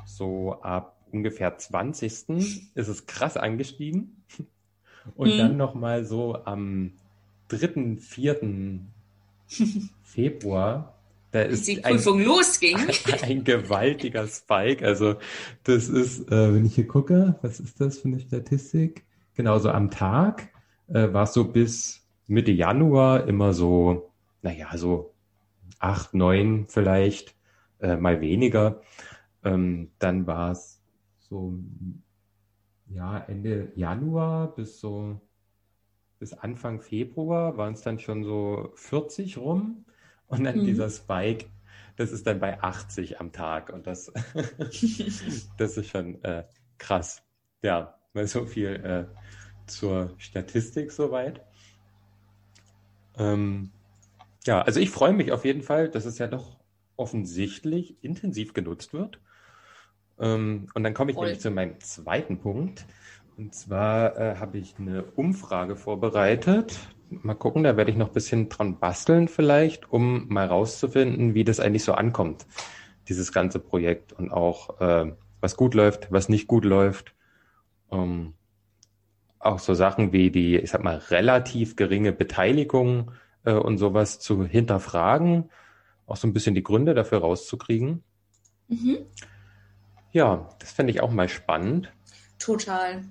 so 0.05 0.61
ab 0.61 0.97
ungefähr 1.11 1.57
20. 1.57 2.29
ist 2.29 2.87
es 2.87 3.05
krass 3.05 3.37
angestiegen. 3.37 4.23
Und 5.15 5.33
mhm. 5.33 5.37
dann 5.37 5.57
nochmal 5.57 6.05
so 6.05 6.43
am 6.43 6.93
3., 7.47 7.97
4. 7.97 8.79
Februar, 10.03 10.96
da 11.31 11.41
ist 11.41 11.67
die 11.67 11.77
Prüfung 11.77 12.19
ein, 12.19 12.25
losging. 12.25 12.77
Ein 13.21 13.43
gewaltiger 13.43 14.27
Spike. 14.27 14.85
Also 14.85 15.15
das 15.63 15.89
ist, 15.89 16.31
äh, 16.31 16.53
wenn 16.53 16.65
ich 16.65 16.75
hier 16.75 16.87
gucke, 16.87 17.37
was 17.41 17.59
ist 17.59 17.81
das 17.81 17.99
für 17.99 18.07
eine 18.07 18.19
Statistik? 18.19 19.05
Genau, 19.35 19.59
so 19.59 19.69
am 19.69 19.91
Tag 19.91 20.49
äh, 20.87 21.11
war 21.11 21.23
es 21.23 21.33
so 21.33 21.43
bis 21.45 22.07
Mitte 22.27 22.51
Januar 22.51 23.27
immer 23.27 23.53
so, 23.53 24.11
naja, 24.41 24.77
so 24.77 25.13
acht, 25.79 26.13
neun 26.13 26.65
vielleicht, 26.67 27.35
äh, 27.79 27.97
mal 27.97 28.21
weniger. 28.21 28.81
Ähm, 29.43 29.91
dann 29.99 30.27
war 30.27 30.51
es 30.51 30.81
so, 31.19 31.59
ja, 32.89 33.17
Ende 33.19 33.71
Januar 33.75 34.55
bis 34.55 34.79
so, 34.79 35.19
bis 36.19 36.33
Anfang 36.33 36.81
Februar 36.81 37.57
waren 37.57 37.73
es 37.73 37.81
dann 37.81 37.99
schon 37.99 38.23
so 38.23 38.71
40 38.75 39.37
rum. 39.37 39.85
Und 40.27 40.43
dann 40.43 40.59
mhm. 40.59 40.65
dieser 40.65 40.89
Spike, 40.89 41.45
das 41.95 42.11
ist 42.11 42.27
dann 42.27 42.39
bei 42.39 42.61
80 42.61 43.19
am 43.19 43.31
Tag. 43.31 43.71
Und 43.71 43.87
das, 43.87 44.11
das 45.57 45.77
ist 45.77 45.89
schon 45.89 46.23
äh, 46.23 46.43
krass. 46.77 47.23
Ja, 47.61 47.97
mal 48.13 48.27
so 48.27 48.45
viel 48.45 48.67
äh, 48.67 49.05
zur 49.67 50.13
Statistik 50.17 50.91
soweit. 50.91 51.41
Ähm, 53.17 53.71
ja, 54.45 54.61
also 54.61 54.79
ich 54.79 54.89
freue 54.89 55.13
mich 55.13 55.31
auf 55.31 55.43
jeden 55.45 55.61
Fall, 55.61 55.89
dass 55.89 56.05
es 56.05 56.17
ja 56.17 56.27
doch 56.27 56.57
offensichtlich 56.95 58.03
intensiv 58.03 58.53
genutzt 58.53 58.93
wird. 58.93 59.19
Ähm, 60.19 60.67
und 60.73 60.83
dann 60.83 60.93
komme 60.93 61.11
ich 61.11 61.15
Voll. 61.15 61.27
nämlich 61.27 61.41
zu 61.41 61.51
meinem 61.51 61.79
zweiten 61.79 62.39
Punkt. 62.39 62.85
Und 63.37 63.53
zwar 63.53 64.17
äh, 64.17 64.35
habe 64.37 64.57
ich 64.57 64.75
eine 64.79 65.03
Umfrage 65.03 65.75
vorbereitet. 65.75 66.79
Mal 67.09 67.35
gucken, 67.35 67.63
da 67.63 67.77
werde 67.77 67.91
ich 67.91 67.97
noch 67.97 68.07
ein 68.07 68.13
bisschen 68.13 68.49
dran 68.49 68.79
basteln 68.79 69.27
vielleicht, 69.27 69.91
um 69.91 70.27
mal 70.27 70.47
rauszufinden, 70.47 71.33
wie 71.33 71.43
das 71.43 71.59
eigentlich 71.59 71.83
so 71.83 71.93
ankommt, 71.93 72.45
dieses 73.07 73.31
ganze 73.31 73.59
Projekt 73.59 74.11
und 74.13 74.31
auch 74.31 74.81
äh, 74.81 75.13
was 75.39 75.55
gut 75.55 75.73
läuft, 75.73 76.11
was 76.11 76.27
nicht 76.27 76.47
gut 76.47 76.65
läuft. 76.65 77.13
Ähm, 77.91 78.33
auch 79.39 79.59
so 79.59 79.73
Sachen 79.73 80.11
wie 80.11 80.31
die, 80.31 80.57
ich 80.57 80.71
sag 80.71 80.83
mal, 80.83 80.97
relativ 80.97 81.75
geringe 81.75 82.11
Beteiligung 82.11 83.11
äh, 83.45 83.53
und 83.53 83.77
sowas 83.77 84.19
zu 84.19 84.45
hinterfragen, 84.45 85.49
auch 86.05 86.17
so 86.17 86.27
ein 86.27 86.33
bisschen 86.33 86.55
die 86.55 86.63
Gründe 86.63 86.93
dafür 86.93 87.19
rauszukriegen. 87.19 88.03
Mhm. 88.67 89.05
Ja, 90.11 90.49
das 90.59 90.71
fände 90.71 90.91
ich 90.91 91.01
auch 91.01 91.11
mal 91.11 91.29
spannend. 91.29 91.93
Total. 92.39 93.05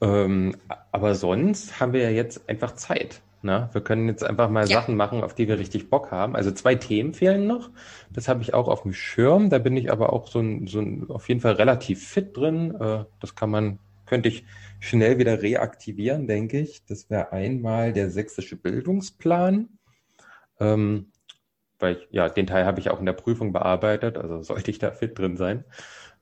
Ähm, 0.00 0.56
aber 0.92 1.14
sonst 1.14 1.80
haben 1.80 1.92
wir 1.92 2.02
ja 2.02 2.10
jetzt 2.10 2.48
einfach 2.48 2.74
Zeit. 2.74 3.22
Ne? 3.42 3.70
Wir 3.72 3.80
können 3.80 4.08
jetzt 4.08 4.22
einfach 4.24 4.50
mal 4.50 4.68
ja. 4.68 4.80
Sachen 4.80 4.96
machen, 4.96 5.22
auf 5.22 5.34
die 5.34 5.48
wir 5.48 5.58
richtig 5.58 5.88
Bock 5.88 6.10
haben. 6.10 6.36
Also 6.36 6.50
zwei 6.50 6.74
Themen 6.74 7.14
fehlen 7.14 7.46
noch. 7.46 7.70
Das 8.10 8.28
habe 8.28 8.42
ich 8.42 8.52
auch 8.52 8.68
auf 8.68 8.82
dem 8.82 8.92
Schirm. 8.92 9.50
Da 9.50 9.58
bin 9.58 9.76
ich 9.76 9.90
aber 9.90 10.12
auch 10.12 10.28
so, 10.28 10.40
ein, 10.40 10.66
so 10.66 10.80
ein, 10.80 11.06
auf 11.08 11.28
jeden 11.28 11.40
Fall 11.40 11.52
relativ 11.54 12.06
fit 12.06 12.36
drin. 12.36 12.74
Äh, 12.78 13.04
das 13.20 13.34
kann 13.34 13.50
man, 13.50 13.78
könnte 14.06 14.28
ich 14.28 14.44
schnell 14.78 15.18
wieder 15.18 15.40
reaktivieren, 15.42 16.26
denke 16.26 16.60
ich. 16.60 16.84
Das 16.84 17.08
wäre 17.08 17.32
einmal 17.32 17.92
der 17.92 18.10
sächsische 18.10 18.56
Bildungsplan. 18.56 19.68
Ähm, 20.58 21.12
weil 21.78 21.96
ich, 21.96 22.08
ja, 22.10 22.28
den 22.28 22.46
Teil 22.46 22.66
habe 22.66 22.80
ich 22.80 22.90
auch 22.90 23.00
in 23.00 23.06
der 23.06 23.14
Prüfung 23.14 23.52
bearbeitet, 23.52 24.18
also 24.18 24.42
sollte 24.42 24.70
ich 24.70 24.78
da 24.78 24.90
fit 24.90 25.18
drin 25.18 25.38
sein. 25.38 25.64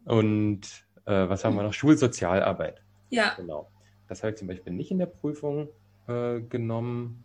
Und 0.04 0.60
äh, 1.04 1.28
was 1.28 1.44
haben 1.44 1.56
wir 1.56 1.64
noch? 1.64 1.72
Schulsozialarbeit. 1.72 2.82
Ja. 3.10 3.34
Genau. 3.36 3.68
Das 4.08 4.22
habe 4.22 4.32
ich 4.32 4.38
zum 4.38 4.48
Beispiel 4.48 4.72
nicht 4.72 4.90
in 4.90 4.98
der 4.98 5.06
Prüfung 5.06 5.68
äh, 6.06 6.40
genommen. 6.40 7.24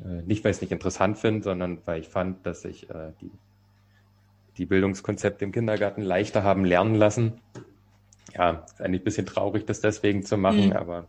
Äh, 0.00 0.22
nicht, 0.22 0.44
weil 0.44 0.50
ich 0.50 0.58
es 0.58 0.60
nicht 0.60 0.72
interessant 0.72 1.18
finde, 1.18 1.42
sondern 1.42 1.78
weil 1.84 2.00
ich 2.00 2.08
fand, 2.08 2.46
dass 2.46 2.62
sich 2.62 2.88
äh, 2.90 3.12
die, 3.20 3.30
die 4.56 4.66
Bildungskonzepte 4.66 5.44
im 5.44 5.52
Kindergarten 5.52 6.02
leichter 6.02 6.42
haben 6.42 6.64
lernen 6.64 6.94
lassen 6.94 7.40
ja, 8.34 8.64
ist 8.66 8.80
eigentlich 8.80 9.02
ein 9.02 9.04
bisschen 9.04 9.26
traurig, 9.26 9.66
das 9.66 9.80
deswegen 9.80 10.22
zu 10.22 10.36
machen, 10.36 10.66
mhm. 10.66 10.72
aber 10.72 11.08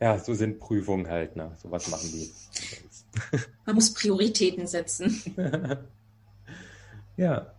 ja, 0.00 0.18
so 0.18 0.34
sind 0.34 0.58
Prüfungen 0.58 1.08
halt, 1.08 1.36
ne? 1.36 1.52
So 1.62 1.70
was 1.70 1.88
machen 1.88 2.10
die. 2.12 2.30
Man 3.66 3.76
muss 3.76 3.94
Prioritäten 3.94 4.66
setzen. 4.66 5.22
ja, 7.16 7.52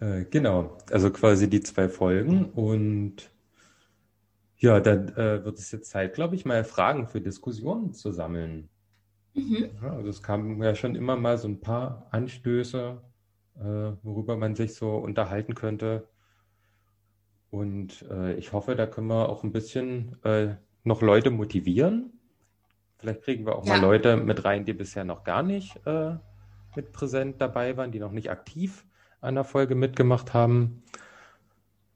äh, 0.00 0.24
genau. 0.24 0.76
Also 0.90 1.10
quasi 1.10 1.48
die 1.48 1.60
zwei 1.60 1.88
Folgen 1.88 2.46
und 2.46 3.30
ja, 4.62 4.78
dann 4.78 5.08
äh, 5.16 5.44
wird 5.44 5.58
es 5.58 5.72
jetzt 5.72 5.90
Zeit, 5.90 6.14
glaube 6.14 6.36
ich, 6.36 6.44
mal 6.44 6.62
Fragen 6.62 7.08
für 7.08 7.20
Diskussionen 7.20 7.92
zu 7.94 8.12
sammeln. 8.12 8.68
Mhm. 9.34 9.70
Ja, 9.82 9.90
also 9.90 10.08
es 10.08 10.22
kamen 10.22 10.62
ja 10.62 10.76
schon 10.76 10.94
immer 10.94 11.16
mal 11.16 11.36
so 11.36 11.48
ein 11.48 11.60
paar 11.60 12.06
Anstöße, 12.12 13.02
äh, 13.56 13.60
worüber 13.60 14.36
man 14.36 14.54
sich 14.54 14.74
so 14.74 14.94
unterhalten 14.98 15.56
könnte. 15.56 16.08
Und 17.50 18.06
äh, 18.08 18.34
ich 18.34 18.52
hoffe, 18.52 18.76
da 18.76 18.86
können 18.86 19.08
wir 19.08 19.28
auch 19.30 19.42
ein 19.42 19.50
bisschen 19.50 20.22
äh, 20.22 20.54
noch 20.84 21.02
Leute 21.02 21.30
motivieren. 21.30 22.12
Vielleicht 22.98 23.22
kriegen 23.22 23.44
wir 23.44 23.56
auch 23.56 23.66
ja. 23.66 23.74
mal 23.74 23.80
Leute 23.80 24.16
mit 24.16 24.44
rein, 24.44 24.64
die 24.64 24.74
bisher 24.74 25.02
noch 25.02 25.24
gar 25.24 25.42
nicht 25.42 25.84
äh, 25.88 26.14
mit 26.76 26.92
präsent 26.92 27.40
dabei 27.40 27.76
waren, 27.76 27.90
die 27.90 27.98
noch 27.98 28.12
nicht 28.12 28.30
aktiv 28.30 28.86
an 29.20 29.34
der 29.34 29.44
Folge 29.44 29.74
mitgemacht 29.74 30.34
haben. 30.34 30.84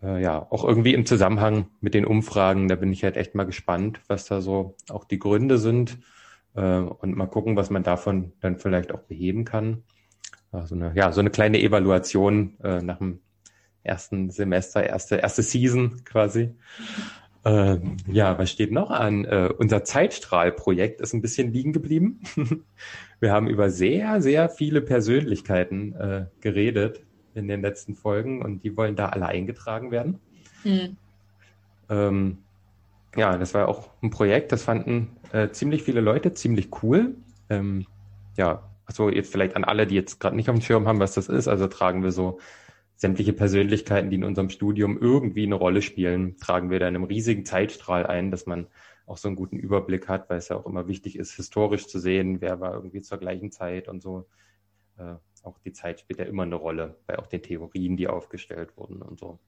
Äh, 0.02 0.22
ja, 0.22 0.46
auch 0.50 0.64
irgendwie 0.64 0.94
im 0.94 1.06
Zusammenhang 1.06 1.68
mit 1.80 1.94
den 1.94 2.04
Umfragen, 2.04 2.68
da 2.68 2.76
bin 2.76 2.92
ich 2.92 3.04
halt 3.04 3.16
echt 3.16 3.34
mal 3.34 3.44
gespannt, 3.44 4.00
was 4.08 4.26
da 4.26 4.40
so 4.40 4.76
auch 4.90 5.04
die 5.04 5.18
Gründe 5.18 5.58
sind 5.58 5.98
äh, 6.54 6.78
und 6.78 7.16
mal 7.16 7.26
gucken, 7.26 7.56
was 7.56 7.70
man 7.70 7.82
davon 7.82 8.32
dann 8.40 8.58
vielleicht 8.58 8.92
auch 8.92 9.00
beheben 9.00 9.44
kann. 9.44 9.82
Also 10.52 10.74
eine, 10.74 10.92
ja, 10.94 11.12
so 11.12 11.20
eine 11.20 11.30
kleine 11.30 11.60
Evaluation 11.60 12.58
äh, 12.62 12.82
nach 12.82 12.98
dem 12.98 13.20
ersten 13.82 14.30
Semester, 14.30 14.84
erste, 14.84 15.16
erste 15.16 15.42
Season 15.42 16.04
quasi. 16.04 16.50
Ähm, 17.44 17.96
ja, 18.08 18.36
was 18.38 18.50
steht 18.50 18.72
noch 18.72 18.90
an? 18.90 19.24
Äh, 19.24 19.50
unser 19.56 19.84
Zeitstrahlprojekt 19.84 21.00
ist 21.00 21.14
ein 21.14 21.22
bisschen 21.22 21.52
liegen 21.52 21.72
geblieben. 21.72 22.20
wir 23.20 23.32
haben 23.32 23.48
über 23.48 23.70
sehr, 23.70 24.20
sehr 24.20 24.48
viele 24.48 24.82
Persönlichkeiten 24.82 25.94
äh, 25.94 26.26
geredet 26.40 27.05
in 27.36 27.48
den 27.48 27.60
letzten 27.60 27.94
Folgen 27.94 28.42
und 28.42 28.64
die 28.64 28.76
wollen 28.76 28.96
da 28.96 29.10
alle 29.10 29.26
eingetragen 29.26 29.90
werden. 29.90 30.18
Hm. 30.62 30.96
Ähm, 31.88 32.38
ja, 33.16 33.38
das 33.38 33.54
war 33.54 33.68
auch 33.68 33.90
ein 34.02 34.10
Projekt, 34.10 34.52
das 34.52 34.64
fanden 34.64 35.16
äh, 35.32 35.50
ziemlich 35.50 35.82
viele 35.82 36.00
Leute 36.00 36.34
ziemlich 36.34 36.70
cool. 36.82 37.16
Ähm, 37.48 37.86
ja, 38.36 38.62
also 38.84 39.10
jetzt 39.10 39.32
vielleicht 39.32 39.56
an 39.56 39.64
alle, 39.64 39.86
die 39.86 39.94
jetzt 39.94 40.20
gerade 40.20 40.36
nicht 40.36 40.48
auf 40.48 40.56
dem 40.56 40.62
Schirm 40.62 40.86
haben, 40.86 41.00
was 41.00 41.14
das 41.14 41.28
ist. 41.28 41.48
Also 41.48 41.66
tragen 41.66 42.02
wir 42.02 42.12
so 42.12 42.38
sämtliche 42.94 43.32
Persönlichkeiten, 43.32 44.10
die 44.10 44.16
in 44.16 44.24
unserem 44.24 44.48
Studium 44.48 44.98
irgendwie 44.98 45.44
eine 45.44 45.54
Rolle 45.54 45.82
spielen, 45.82 46.36
tragen 46.38 46.70
wir 46.70 46.78
da 46.78 46.88
in 46.88 46.94
einem 46.94 47.04
riesigen 47.04 47.44
Zeitstrahl 47.44 48.06
ein, 48.06 48.30
dass 48.30 48.46
man 48.46 48.66
auch 49.06 49.18
so 49.18 49.28
einen 49.28 49.36
guten 49.36 49.58
Überblick 49.58 50.08
hat, 50.08 50.28
weil 50.30 50.38
es 50.38 50.48
ja 50.48 50.56
auch 50.56 50.66
immer 50.66 50.88
wichtig 50.88 51.18
ist, 51.18 51.32
historisch 51.34 51.86
zu 51.86 51.98
sehen, 51.98 52.40
wer 52.40 52.60
war 52.60 52.74
irgendwie 52.74 53.02
zur 53.02 53.18
gleichen 53.18 53.52
Zeit 53.52 53.88
und 53.88 54.02
so. 54.02 54.26
Äh, 54.98 55.14
auch 55.46 55.58
die 55.58 55.72
Zeit 55.72 56.00
spielt 56.00 56.18
ja 56.18 56.26
immer 56.26 56.42
eine 56.42 56.56
Rolle 56.56 56.98
bei 57.06 57.18
auch 57.18 57.26
den 57.26 57.42
Theorien, 57.42 57.96
die 57.96 58.08
aufgestellt 58.08 58.76
wurden 58.76 59.02
und 59.02 59.18
so. 59.18 59.38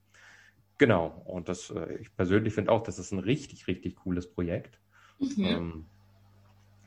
Genau. 0.78 1.22
Und 1.24 1.48
das, 1.48 1.70
äh, 1.70 1.96
ich 2.00 2.14
persönlich 2.16 2.54
finde 2.54 2.72
auch, 2.72 2.82
das 2.82 2.98
ist 2.98 3.12
ein 3.12 3.18
richtig, 3.18 3.66
richtig 3.66 3.96
cooles 3.96 4.30
Projekt. 4.30 4.80
Mhm. 5.18 5.44
Ähm, 5.44 5.84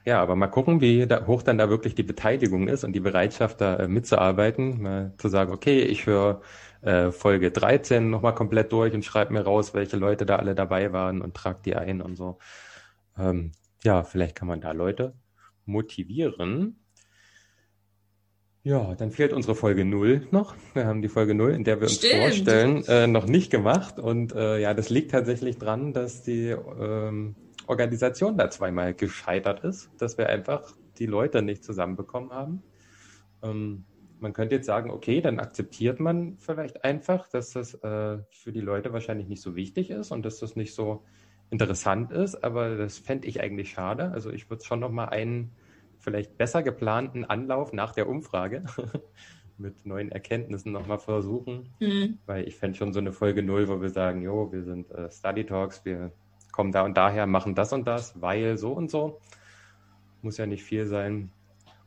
ja, 0.03 0.19
aber 0.21 0.35
mal 0.35 0.47
gucken, 0.47 0.81
wie 0.81 1.05
da, 1.05 1.27
hoch 1.27 1.43
dann 1.43 1.59
da 1.59 1.69
wirklich 1.69 1.93
die 1.93 2.03
Beteiligung 2.03 2.67
ist 2.67 2.83
und 2.83 2.93
die 2.93 2.99
Bereitschaft, 2.99 3.61
da 3.61 3.75
äh, 3.75 3.87
mitzuarbeiten. 3.87 4.81
Mal 4.81 5.13
zu 5.17 5.27
sagen, 5.29 5.51
okay, 5.51 5.81
ich 5.81 6.07
höre 6.07 6.41
äh, 6.81 7.11
Folge 7.11 7.51
13 7.51 8.09
nochmal 8.09 8.33
komplett 8.33 8.71
durch 8.71 8.93
und 8.93 9.05
schreibe 9.05 9.33
mir 9.33 9.41
raus, 9.41 9.73
welche 9.75 9.97
Leute 9.97 10.25
da 10.25 10.37
alle 10.37 10.55
dabei 10.55 10.91
waren 10.91 11.21
und 11.21 11.35
trage 11.35 11.59
die 11.63 11.75
ein 11.75 12.01
und 12.01 12.15
so. 12.15 12.39
Ähm, 13.17 13.51
ja, 13.83 14.03
vielleicht 14.03 14.35
kann 14.35 14.47
man 14.47 14.61
da 14.61 14.71
Leute 14.71 15.13
motivieren. 15.65 16.80
Ja, 18.63 18.93
dann 18.93 19.09
fehlt 19.09 19.33
unsere 19.33 19.55
Folge 19.55 19.85
0 19.85 20.27
noch. 20.29 20.55
Wir 20.73 20.85
haben 20.85 21.01
die 21.01 21.07
Folge 21.07 21.33
0, 21.33 21.51
in 21.51 21.63
der 21.63 21.77
wir 21.77 21.83
uns 21.83 21.95
Stimmt. 21.95 22.21
vorstellen, 22.21 22.85
äh, 22.85 23.07
noch 23.07 23.25
nicht 23.25 23.49
gemacht. 23.49 23.97
Und 23.97 24.35
äh, 24.35 24.59
ja, 24.59 24.75
das 24.75 24.89
liegt 24.89 25.11
tatsächlich 25.11 25.57
dran, 25.57 25.93
dass 25.93 26.21
die 26.21 26.49
ähm, 26.49 27.35
Organisation 27.65 28.37
da 28.37 28.51
zweimal 28.51 28.93
gescheitert 28.93 29.63
ist, 29.63 29.89
dass 29.97 30.19
wir 30.19 30.29
einfach 30.29 30.75
die 30.99 31.07
Leute 31.07 31.41
nicht 31.41 31.63
zusammenbekommen 31.63 32.31
haben. 32.31 32.63
Ähm, 33.41 33.85
man 34.19 34.33
könnte 34.33 34.55
jetzt 34.55 34.67
sagen, 34.67 34.91
okay, 34.91 35.21
dann 35.21 35.39
akzeptiert 35.39 35.99
man 35.99 36.37
vielleicht 36.37 36.83
einfach, 36.83 37.27
dass 37.29 37.49
das 37.51 37.73
äh, 37.73 38.19
für 38.29 38.51
die 38.51 38.61
Leute 38.61 38.93
wahrscheinlich 38.93 39.27
nicht 39.27 39.41
so 39.41 39.55
wichtig 39.55 39.89
ist 39.89 40.11
und 40.11 40.23
dass 40.23 40.37
das 40.37 40.55
nicht 40.55 40.75
so 40.75 41.03
interessant 41.49 42.11
ist, 42.11 42.43
aber 42.43 42.77
das 42.77 42.99
fände 42.99 43.27
ich 43.27 43.41
eigentlich 43.41 43.71
schade. 43.71 44.11
Also 44.11 44.29
ich 44.29 44.51
würde 44.51 44.63
schon 44.63 44.79
nochmal 44.79 45.09
einen 45.09 45.51
vielleicht 46.01 46.37
besser 46.37 46.63
geplanten 46.63 47.25
Anlauf 47.25 47.73
nach 47.73 47.93
der 47.93 48.09
Umfrage 48.09 48.63
mit 49.57 49.85
neuen 49.85 50.11
Erkenntnissen 50.11 50.71
nochmal 50.71 50.99
versuchen, 50.99 51.69
mhm. 51.79 52.17
weil 52.25 52.47
ich 52.47 52.57
fände 52.57 52.77
schon 52.77 52.93
so 52.93 52.99
eine 52.99 53.13
Folge 53.13 53.43
null, 53.43 53.67
wo 53.67 53.81
wir 53.81 53.89
sagen, 53.89 54.21
jo, 54.21 54.51
wir 54.51 54.63
sind 54.63 54.91
äh, 54.91 55.09
Study 55.11 55.45
Talks, 55.45 55.85
wir 55.85 56.11
kommen 56.51 56.71
da 56.71 56.83
und 56.83 56.97
daher, 56.97 57.27
machen 57.27 57.55
das 57.55 57.71
und 57.71 57.87
das, 57.87 58.19
weil 58.21 58.57
so 58.57 58.73
und 58.73 58.89
so. 58.91 59.19
Muss 60.21 60.37
ja 60.37 60.45
nicht 60.45 60.63
viel 60.63 60.85
sein. 60.85 61.31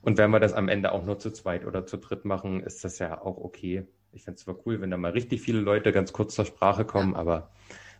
Und 0.00 0.18
wenn 0.18 0.30
wir 0.30 0.40
das 0.40 0.52
am 0.52 0.68
Ende 0.68 0.92
auch 0.92 1.04
nur 1.04 1.18
zu 1.18 1.30
zweit 1.30 1.64
oder 1.64 1.86
zu 1.86 1.98
dritt 1.98 2.24
machen, 2.24 2.62
ist 2.62 2.84
das 2.84 2.98
ja 2.98 3.20
auch 3.20 3.38
okay. 3.38 3.86
Ich 4.12 4.24
fände 4.24 4.36
es 4.36 4.44
zwar 4.44 4.56
cool, 4.66 4.80
wenn 4.80 4.90
da 4.90 4.96
mal 4.96 5.12
richtig 5.12 5.40
viele 5.40 5.60
Leute 5.60 5.92
ganz 5.92 6.12
kurz 6.12 6.34
zur 6.34 6.44
Sprache 6.44 6.84
kommen, 6.84 7.12
ja. 7.12 7.18
aber 7.18 7.50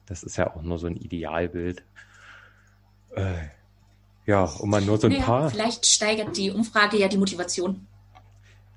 das 0.07 0.22
ist 0.22 0.37
ja 0.37 0.55
auch 0.55 0.62
nur 0.62 0.79
so 0.79 0.87
ein 0.87 0.96
Idealbild. 0.96 1.85
Äh, 3.11 3.48
ja, 4.26 4.44
und 4.44 4.70
mal 4.70 4.80
nur 4.80 4.98
so 4.98 5.06
ein 5.06 5.12
naja, 5.12 5.24
paar. 5.24 5.50
Vielleicht 5.50 5.87
steigert 5.87 6.37
die 6.37 6.50
Umfrage 6.50 6.96
ja 6.96 7.08
die 7.08 7.18
Motivation. 7.18 7.87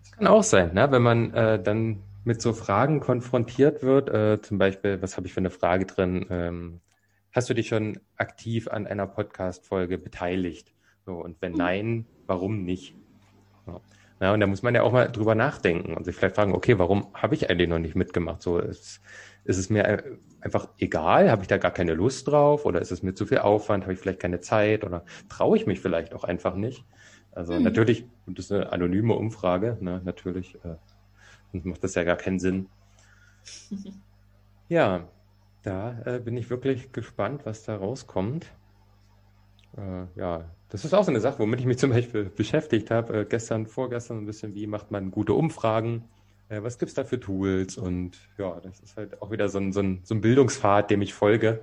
Das 0.01 0.11
kann 0.11 0.27
auch 0.27 0.43
sein, 0.43 0.73
ne? 0.73 0.91
wenn 0.91 1.01
man 1.01 1.33
äh, 1.33 1.61
dann 1.61 2.03
mit 2.25 2.41
so 2.41 2.51
Fragen 2.51 2.99
konfrontiert 2.99 3.83
wird. 3.83 4.09
Äh, 4.09 4.41
zum 4.41 4.57
Beispiel, 4.57 5.01
was 5.01 5.15
habe 5.15 5.27
ich 5.27 5.33
für 5.33 5.39
eine 5.39 5.49
Frage 5.49 5.85
drin? 5.85 6.25
Ähm, 6.29 6.81
hast 7.31 7.49
du 7.49 7.53
dich 7.53 7.69
schon 7.69 7.99
aktiv 8.17 8.67
an 8.67 8.85
einer 8.85 9.07
Podcast-Folge 9.07 9.97
beteiligt? 9.97 10.73
So, 11.05 11.13
und 11.13 11.41
wenn 11.41 11.53
hm. 11.53 11.57
nein, 11.57 12.05
warum 12.25 12.63
nicht? 12.63 12.93
Ja, 14.19 14.33
und 14.33 14.39
da 14.39 14.47
muss 14.47 14.63
man 14.63 14.73
ja 14.73 14.81
auch 14.81 14.91
mal 14.91 15.07
drüber 15.11 15.35
nachdenken 15.35 15.93
und 15.93 16.03
sich 16.03 16.15
vielleicht 16.15 16.35
fragen, 16.35 16.53
okay, 16.53 16.79
warum 16.79 17.07
habe 17.13 17.35
ich 17.35 17.49
eigentlich 17.49 17.69
noch 17.69 17.79
nicht 17.79 17.95
mitgemacht? 17.95 18.41
So 18.41 18.57
ist, 18.57 18.99
ist 19.43 19.57
es 19.57 19.69
mir 19.69 20.03
einfach 20.41 20.69
egal? 20.77 21.31
Habe 21.31 21.41
ich 21.41 21.47
da 21.47 21.57
gar 21.57 21.71
keine 21.71 21.93
Lust 21.93 22.27
drauf? 22.27 22.65
Oder 22.65 22.81
ist 22.81 22.91
es 22.91 23.03
mir 23.03 23.13
zu 23.13 23.25
viel 23.25 23.39
Aufwand? 23.39 23.83
Habe 23.83 23.93
ich 23.93 23.99
vielleicht 23.99 24.19
keine 24.19 24.39
Zeit? 24.39 24.83
Oder 24.83 25.03
traue 25.29 25.57
ich 25.57 25.65
mich 25.65 25.79
vielleicht 25.79 26.13
auch 26.13 26.23
einfach 26.23 26.55
nicht? 26.55 26.85
Also 27.31 27.53
mhm. 27.53 27.63
natürlich, 27.63 28.05
und 28.25 28.37
das 28.39 28.45
ist 28.45 28.51
eine 28.51 28.71
anonyme 28.71 29.13
Umfrage, 29.13 29.77
ne, 29.79 30.01
natürlich, 30.03 30.55
äh, 30.65 30.75
macht 31.63 31.83
das 31.83 31.95
ja 31.95 32.03
gar 32.03 32.15
keinen 32.15 32.39
Sinn. 32.39 32.67
ja, 34.69 35.07
da 35.61 36.01
äh, 36.05 36.19
bin 36.19 36.35
ich 36.35 36.49
wirklich 36.49 36.91
gespannt, 36.91 37.45
was 37.45 37.63
da 37.63 37.75
rauskommt. 37.75 38.47
Äh, 39.77 40.05
ja, 40.19 40.45
das 40.69 40.83
ist 40.83 40.93
auch 40.93 41.03
so 41.03 41.11
eine 41.11 41.19
Sache, 41.19 41.39
womit 41.39 41.59
ich 41.59 41.65
mich 41.65 41.77
zum 41.77 41.91
Beispiel 41.91 42.25
beschäftigt 42.25 42.89
habe. 42.91 43.19
Äh, 43.19 43.25
gestern, 43.25 43.67
vorgestern 43.67 44.19
ein 44.19 44.25
bisschen, 44.25 44.55
wie 44.55 44.67
macht 44.67 44.91
man 44.91 45.11
gute 45.11 45.33
Umfragen? 45.33 46.05
Äh, 46.49 46.63
was 46.63 46.77
gibt's 46.77 46.93
da 46.93 47.03
für 47.03 47.19
Tools? 47.19 47.77
Und 47.77 48.17
ja, 48.37 48.59
das 48.59 48.79
ist 48.79 48.97
halt 48.97 49.21
auch 49.21 49.31
wieder 49.31 49.49
so 49.49 49.59
ein, 49.59 49.71
so 49.73 49.81
ein, 49.81 50.01
so 50.03 50.15
ein 50.15 50.21
Bildungspfad, 50.21 50.89
dem 50.89 51.01
ich 51.01 51.13
folge. 51.13 51.61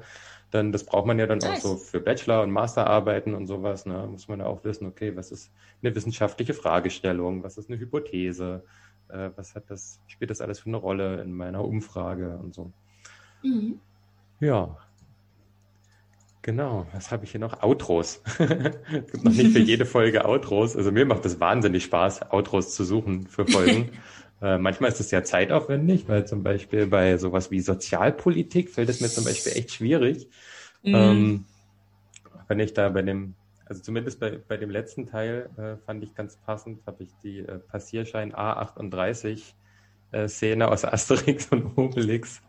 Dann, 0.51 0.71
das 0.73 0.85
braucht 0.85 1.07
man 1.07 1.19
ja 1.19 1.27
dann 1.27 1.39
nice. 1.39 1.51
auch 1.51 1.61
so 1.61 1.77
für 1.77 2.01
Bachelor- 2.01 2.43
und 2.43 2.51
Masterarbeiten 2.51 3.35
und 3.35 3.47
sowas. 3.47 3.87
Ne? 3.87 4.07
Muss 4.09 4.29
man 4.29 4.41
ja 4.41 4.47
auch 4.47 4.63
wissen, 4.65 4.87
okay, 4.87 5.17
was 5.17 5.33
ist 5.33 5.51
eine 5.83 5.95
wissenschaftliche 5.95 6.55
Fragestellung? 6.55 7.43
Was 7.43 7.59
ist 7.59 7.69
eine 7.71 7.79
Hypothese? 7.79 8.65
Äh, 9.09 9.31
was 9.37 9.55
hat 9.55 9.65
das, 9.69 10.01
spielt 10.07 10.31
das 10.31 10.41
alles 10.41 10.61
für 10.61 10.69
eine 10.69 10.77
Rolle 10.77 11.21
in 11.23 11.33
meiner 11.33 11.65
Umfrage 11.65 12.39
und 12.39 12.55
so? 12.55 12.73
Mhm. 13.43 13.81
Ja, 14.41 14.77
Genau, 16.45 16.87
was 16.93 17.11
habe 17.11 17.25
ich 17.25 17.31
hier 17.31 17.41
noch? 17.41 17.63
Outros. 17.63 18.21
es 18.39 19.11
gibt 19.11 19.25
noch 19.25 19.33
nicht 19.33 19.53
für 19.53 19.61
jede 19.61 19.87
Folge 19.87 20.27
Outros. 20.27 20.77
Also 20.77 20.93
mir 20.93 21.07
macht 21.07 21.25
es 21.25 21.41
wahnsinnig 21.41 21.85
Spaß, 21.85 22.33
Outros 22.33 22.75
zu 22.75 22.85
suchen 22.85 23.27
für 23.27 23.47
Folgen. 23.47 23.89
äh, 24.45 24.59
manchmal 24.59 24.91
ist 24.91 25.01
es 25.01 25.11
ja 25.11 25.25
zeitaufwendig, 25.25 26.07
weil 26.07 26.27
zum 26.27 26.43
Beispiel 26.43 26.87
bei 26.87 27.17
sowas 27.17 27.51
wie 27.51 27.61
Sozialpolitik 27.61 28.69
fällt 28.69 28.91
es 28.91 29.01
mir 29.01 29.09
zum 29.09 29.25
Beispiel 29.25 29.53
echt 29.53 29.73
schwierig. 29.73 30.29
Mhm. 30.83 30.95
Ähm, 30.95 31.45
wenn 32.47 32.61
ich 32.61 32.75
da 32.75 32.91
bei 32.91 33.01
dem, 33.01 33.37
also 33.65 33.81
zumindest 33.81 34.21
bei, 34.21 34.39
bei 34.47 34.59
dem 34.59 34.69
letzten 34.69 35.07
Teil 35.07 35.49
äh, 35.57 35.83
fand 35.87 36.05
ich 36.05 36.15
ganz 36.15 36.37
passend, 36.37 36.87
habe 36.87 37.05
ich 37.05 37.11
die 37.23 37.39
äh, 37.39 37.59
Passierschein 37.59 38.35
A38 38.35 39.55
äh, 40.13 40.29
Szene 40.29 40.69
aus 40.69 40.85
Asterix 40.85 41.47
und 41.51 41.79
Obelix 41.79 42.43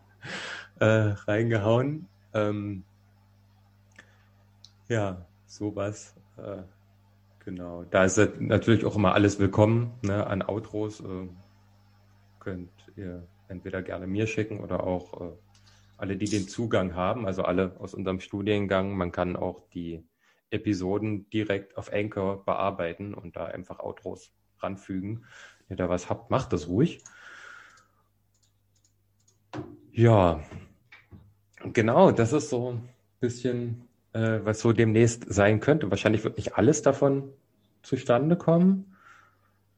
äh, 0.79 0.85
reingehauen. 0.85 2.09
Ähm, 2.33 2.83
ja, 4.89 5.25
sowas. 5.45 6.13
Äh, 6.35 6.63
genau. 7.45 7.85
Da 7.89 8.03
ist 8.03 8.19
natürlich 8.41 8.83
auch 8.83 8.97
immer 8.97 9.13
alles 9.13 9.39
willkommen 9.39 9.93
ne, 10.01 10.27
an 10.27 10.41
Outros. 10.41 10.99
Äh, 10.99 11.29
könnt 12.45 12.69
ihr 12.95 13.27
entweder 13.47 13.81
gerne 13.81 14.05
mir 14.05 14.27
schicken 14.27 14.59
oder 14.59 14.83
auch 14.83 15.19
äh, 15.19 15.33
alle, 15.97 16.15
die 16.15 16.29
den 16.29 16.47
Zugang 16.47 16.93
haben, 16.93 17.25
also 17.25 17.41
alle 17.41 17.75
aus 17.79 17.95
unserem 17.95 18.19
Studiengang. 18.19 18.95
Man 18.95 19.11
kann 19.11 19.35
auch 19.35 19.67
die 19.73 20.07
Episoden 20.51 21.27
direkt 21.31 21.75
auf 21.75 21.91
Anchor 21.91 22.45
bearbeiten 22.45 23.15
und 23.15 23.35
da 23.35 23.45
einfach 23.45 23.79
Outros 23.79 24.31
ranfügen. 24.59 25.25
Wenn 25.67 25.75
ihr 25.75 25.77
da 25.77 25.89
was 25.89 26.07
habt, 26.07 26.29
macht 26.29 26.53
das 26.53 26.67
ruhig. 26.67 27.03
Ja, 29.91 30.43
genau, 31.73 32.11
das 32.11 32.31
ist 32.31 32.51
so 32.51 32.73
ein 32.73 32.89
bisschen 33.21 33.87
äh, 34.13 34.39
was 34.43 34.59
so 34.59 34.71
demnächst 34.71 35.33
sein 35.33 35.59
könnte. 35.61 35.89
Wahrscheinlich 35.89 36.23
wird 36.23 36.37
nicht 36.37 36.55
alles 36.55 36.83
davon 36.83 37.33
zustande 37.81 38.35
kommen, 38.35 38.95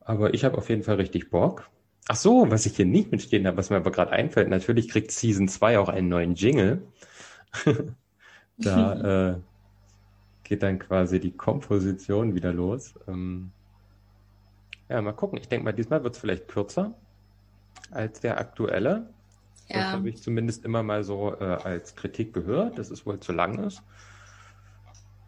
aber 0.02 0.34
ich 0.34 0.44
habe 0.44 0.58
auf 0.58 0.68
jeden 0.68 0.84
Fall 0.84 0.96
richtig 0.96 1.30
Bock. 1.30 1.70
Ach 2.10 2.16
so, 2.16 2.50
was 2.50 2.66
ich 2.66 2.76
hier 2.76 2.86
nicht 2.86 3.12
mitstehen 3.12 3.46
habe, 3.48 3.58
was 3.58 3.70
mir 3.70 3.78
aber 3.78 3.92
gerade 3.92 4.12
einfällt, 4.12 4.50
natürlich 4.50 4.90
kriegt 4.90 5.12
Season 5.12 5.48
2 5.48 5.80
auch 5.80 5.90
einen 5.90 6.08
neuen 6.08 6.36
Jingle. 6.36 6.82
da 8.58 9.32
äh, 9.32 9.40
geht 10.44 10.64
dann 10.64 10.80
quasi 10.80 11.20
die 11.20 11.36
Komposition 11.36 12.34
wieder 12.34 12.54
los. 12.54 12.94
Ähm, 13.08 13.52
ja, 14.90 15.02
mal 15.02 15.12
gucken. 15.12 15.38
Ich 15.38 15.50
denke 15.50 15.66
mal, 15.66 15.74
diesmal 15.74 16.04
wird 16.04 16.16
es 16.16 16.22
vielleicht 16.22 16.48
kürzer 16.48 16.94
als 17.92 18.22
der 18.22 18.40
aktuelle. 18.40 19.10
Ja. 19.68 19.76
Das 19.76 19.92
habe 19.92 20.10
ich 20.10 20.22
zumindest 20.22 20.64
immer 20.64 20.84
mal 20.84 21.04
so 21.04 21.36
äh, 21.40 21.44
als 21.44 21.96
Kritik 21.96 22.34
gehört, 22.34 22.78
dass 22.78 22.90
es 22.90 23.06
wohl 23.06 23.20
zu 23.20 23.34
lang 23.34 23.64
ist. 23.66 23.84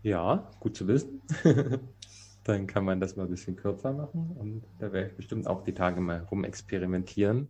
Ja, 0.02 0.50
gut 0.62 0.78
zu 0.78 0.88
wissen. 0.88 1.22
Dann 2.50 2.68
kann 2.68 2.84
man 2.86 3.00
das 3.00 3.16
mal 3.16 3.24
ein 3.24 3.30
bisschen 3.30 3.56
kürzer 3.56 3.94
machen 3.94 4.32
und 4.40 4.64
da 4.80 4.92
werde 4.92 5.10
ich 5.10 5.16
bestimmt 5.16 5.46
auch 5.48 5.64
die 5.64 5.74
Tage 5.74 6.02
mal 6.02 6.22
rumexperimentieren, 6.32 7.48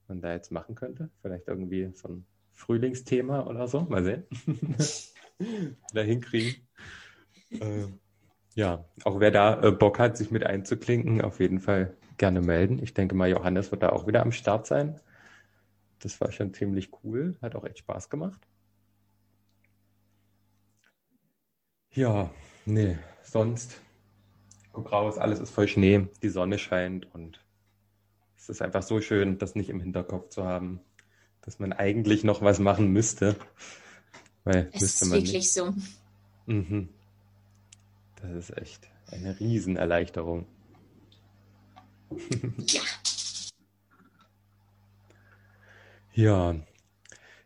was 0.00 0.08
man 0.08 0.20
da 0.20 0.32
jetzt 0.34 0.52
machen 0.52 0.74
könnte. 0.74 1.10
Vielleicht 1.22 1.48
irgendwie 1.48 1.90
so 1.94 2.08
ein 2.08 2.26
Frühlingsthema 2.52 3.46
oder 3.46 3.68
so. 3.68 3.80
Mal 3.82 4.04
sehen. 4.04 4.24
da 5.94 6.02
hinkriegen. 6.02 6.66
Äh, 7.60 7.86
Ja, 8.56 8.84
auch 9.04 9.20
wer 9.20 9.30
da 9.32 9.62
äh, 9.62 9.72
Bock 9.72 9.98
hat, 10.00 10.16
sich 10.18 10.30
mit 10.32 10.44
einzuklinken, 10.44 11.22
auf 11.22 11.40
jeden 11.40 11.60
Fall 11.60 11.96
gerne 12.18 12.40
melden. 12.42 12.80
Ich 12.82 12.94
denke 12.94 13.14
mal, 13.16 13.28
Johannes 13.30 13.70
wird 13.72 13.82
da 13.84 13.90
auch 13.90 14.06
wieder 14.08 14.22
am 14.22 14.32
Start 14.32 14.66
sein. 14.66 15.00
Das 15.98 16.20
war 16.20 16.30
schon 16.30 16.54
ziemlich 16.54 16.90
cool, 17.02 17.36
hat 17.42 17.56
auch 17.56 17.64
echt 17.64 17.78
Spaß 17.78 18.08
gemacht. 18.08 18.46
Ja, 21.94 22.30
nee, 22.66 22.98
sonst 23.22 23.80
guck 24.74 24.92
raus, 24.92 25.16
alles 25.18 25.40
ist 25.40 25.50
voll 25.50 25.68
Schnee, 25.68 26.08
die 26.22 26.28
Sonne 26.28 26.58
scheint 26.58 27.12
und 27.14 27.40
es 28.36 28.48
ist 28.48 28.60
einfach 28.60 28.82
so 28.82 29.00
schön, 29.00 29.38
das 29.38 29.54
nicht 29.54 29.70
im 29.70 29.80
Hinterkopf 29.80 30.28
zu 30.28 30.44
haben, 30.44 30.80
dass 31.40 31.58
man 31.58 31.72
eigentlich 31.72 32.24
noch 32.24 32.42
was 32.42 32.58
machen 32.58 32.88
müsste. 32.88 33.36
Weil 34.42 34.68
es 34.72 34.82
ist 34.82 35.10
wirklich 35.10 35.32
nicht. 35.32 35.52
so. 35.52 35.72
Mhm. 36.46 36.90
Das 38.16 38.32
ist 38.32 38.58
echt 38.58 38.88
eine 39.06 39.38
Riesenerleichterung. 39.40 40.46
Ja. 42.66 42.82
ja. 46.12 46.56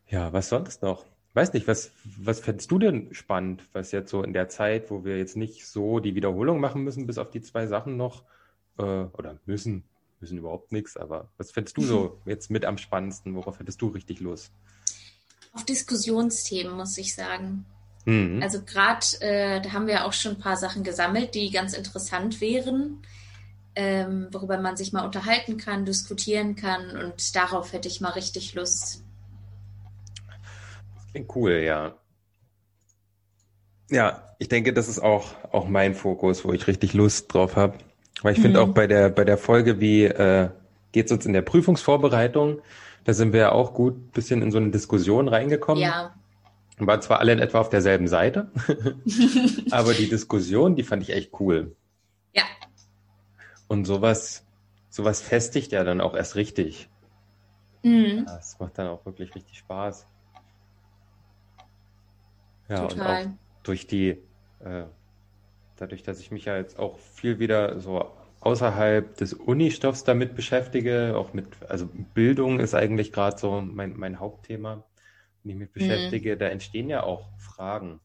Ja, 0.09 0.33
was 0.33 0.49
sonst 0.49 0.83
noch? 0.83 1.07
Weiß 1.39 1.53
nicht, 1.53 1.69
was, 1.69 1.93
was 2.05 2.41
fändest 2.41 2.69
du 2.69 2.81
denn 2.81 3.15
spannend, 3.15 3.63
was 3.73 3.93
jetzt 3.93 4.11
so 4.11 4.25
in 4.25 4.33
der 4.33 4.49
Zeit, 4.49 4.91
wo 4.91 5.05
wir 5.05 5.19
jetzt 5.19 5.37
nicht 5.37 5.69
so 5.69 6.01
die 6.01 6.17
Wiederholung 6.17 6.59
machen 6.59 6.83
müssen, 6.83 7.07
bis 7.07 7.17
auf 7.17 7.31
die 7.31 7.41
zwei 7.41 7.69
Sachen 7.69 7.97
noch, 7.97 8.25
äh, 8.77 8.83
oder 8.83 9.39
müssen, 9.47 9.85
müssen 10.19 10.39
überhaupt 10.39 10.73
nichts, 10.73 10.97
aber 10.97 11.29
was 11.37 11.53
fändest 11.53 11.77
du 11.77 11.83
so 11.83 12.21
jetzt 12.27 12.51
mit 12.51 12.65
am 12.65 12.77
spannendsten? 12.77 13.37
Worauf 13.37 13.61
hättest 13.61 13.81
du 13.81 13.87
richtig 13.87 14.19
Lust? 14.19 14.51
Auf 15.53 15.65
Diskussionsthemen, 15.65 16.77
muss 16.77 16.99
ich 16.99 17.15
sagen. 17.15 17.65
Mhm. 18.05 18.43
Also 18.43 18.65
gerade, 18.65 19.07
äh, 19.21 19.61
da 19.61 19.73
haben 19.73 19.87
wir 19.87 20.07
auch 20.07 20.15
schon 20.15 20.33
ein 20.33 20.41
paar 20.41 20.57
Sachen 20.57 20.83
gesammelt, 20.83 21.37
die 21.37 21.53
ganz 21.53 21.73
interessant 21.73 22.41
wären, 22.41 22.99
ähm, 23.77 24.27
worüber 24.33 24.59
man 24.59 24.77
sich 24.77 24.93
mal 24.93 25.07
unterhalten 25.07 25.57
kann, 25.57 25.85
diskutieren 25.85 26.57
kann 26.57 26.97
und 26.97 27.37
darauf 27.37 27.73
hätte 27.73 27.87
ich 27.87 28.01
mal 28.01 28.11
richtig 28.11 28.55
Lust. 28.55 29.05
Klingt 31.19 31.35
cool, 31.35 31.53
ja. 31.65 31.97
Ja, 33.91 34.23
ich 34.39 34.47
denke, 34.47 34.73
das 34.73 34.87
ist 34.87 35.01
auch, 35.01 35.35
auch 35.51 35.67
mein 35.67 35.95
Fokus, 35.95 36.45
wo 36.45 36.53
ich 36.53 36.69
richtig 36.69 36.95
Lust 36.95 37.35
drauf 37.35 37.57
habe. 37.57 37.77
Weil 38.23 38.35
ich 38.35 38.39
mhm. 38.39 38.43
finde 38.43 38.61
auch 38.61 38.69
bei 38.69 38.87
der, 38.87 39.09
bei 39.09 39.25
der 39.25 39.37
Folge, 39.37 39.81
wie 39.81 40.05
äh, 40.05 40.51
geht 40.93 41.07
es 41.07 41.13
uns 41.13 41.27
in 41.27 41.33
der 41.33 41.43
Prüfungsvorbereitung, 41.43 42.61
da 43.03 43.15
sind 43.15 43.33
wir 43.33 43.41
ja 43.41 43.53
auch 43.53 43.75
gut 43.75 44.13
bisschen 44.13 44.43
in 44.43 44.53
so 44.53 44.59
eine 44.59 44.71
Diskussion 44.71 45.27
reingekommen. 45.27 45.83
Ja. 45.83 46.15
Waren 46.79 47.03
zwar 47.03 47.19
alle 47.19 47.33
in 47.33 47.41
etwa 47.41 47.59
auf 47.59 47.69
derselben 47.69 48.07
Seite, 48.07 48.53
aber 49.73 49.93
die 49.93 50.09
Diskussion, 50.09 50.77
die 50.77 50.85
fand 50.85 51.03
ich 51.03 51.11
echt 51.11 51.33
cool. 51.41 51.75
Ja. 52.33 52.45
Und 53.67 53.87
sowas, 53.87 54.47
sowas 54.89 55.21
festigt 55.21 55.73
ja 55.73 55.83
dann 55.83 56.01
auch 56.01 56.15
erst 56.15 56.37
richtig. 56.37 56.89
Mhm. 57.83 58.25
Das 58.25 58.61
macht 58.61 58.79
dann 58.79 58.87
auch 58.87 59.05
wirklich 59.05 59.35
richtig 59.35 59.59
Spaß. 59.59 60.07
Ja, 62.69 62.87
Total. 62.87 63.25
und 63.25 63.31
auch 63.33 63.35
durch 63.63 63.87
die, 63.87 64.23
äh, 64.61 64.85
dadurch, 65.77 66.03
dass 66.03 66.21
ich 66.21 66.31
mich 66.31 66.45
ja 66.45 66.57
jetzt 66.57 66.79
auch 66.79 66.99
viel 66.99 67.39
wieder 67.39 67.81
so 67.81 68.11
außerhalb 68.41 69.17
des 69.17 69.35
Unistoffs 69.35 70.05
damit 70.05 70.35
beschäftige, 70.35 71.17
auch 71.17 71.33
mit, 71.33 71.47
also 71.69 71.89
Bildung 72.15 72.61
ist 72.61 72.75
eigentlich 72.75 73.13
gerade 73.13 73.39
so 73.39 73.61
mein, 73.61 73.97
mein 73.97 74.21
Hauptthema 74.21 74.85
mich 75.43 75.57
mit 75.57 75.71
mhm. 75.71 75.81
beschäftige, 75.81 76.35
mhm. 76.35 76.39
da 76.39 76.47
entstehen 76.47 76.89
ja 76.89 77.03
auch 77.03 77.37
Fragen. 77.39 78.01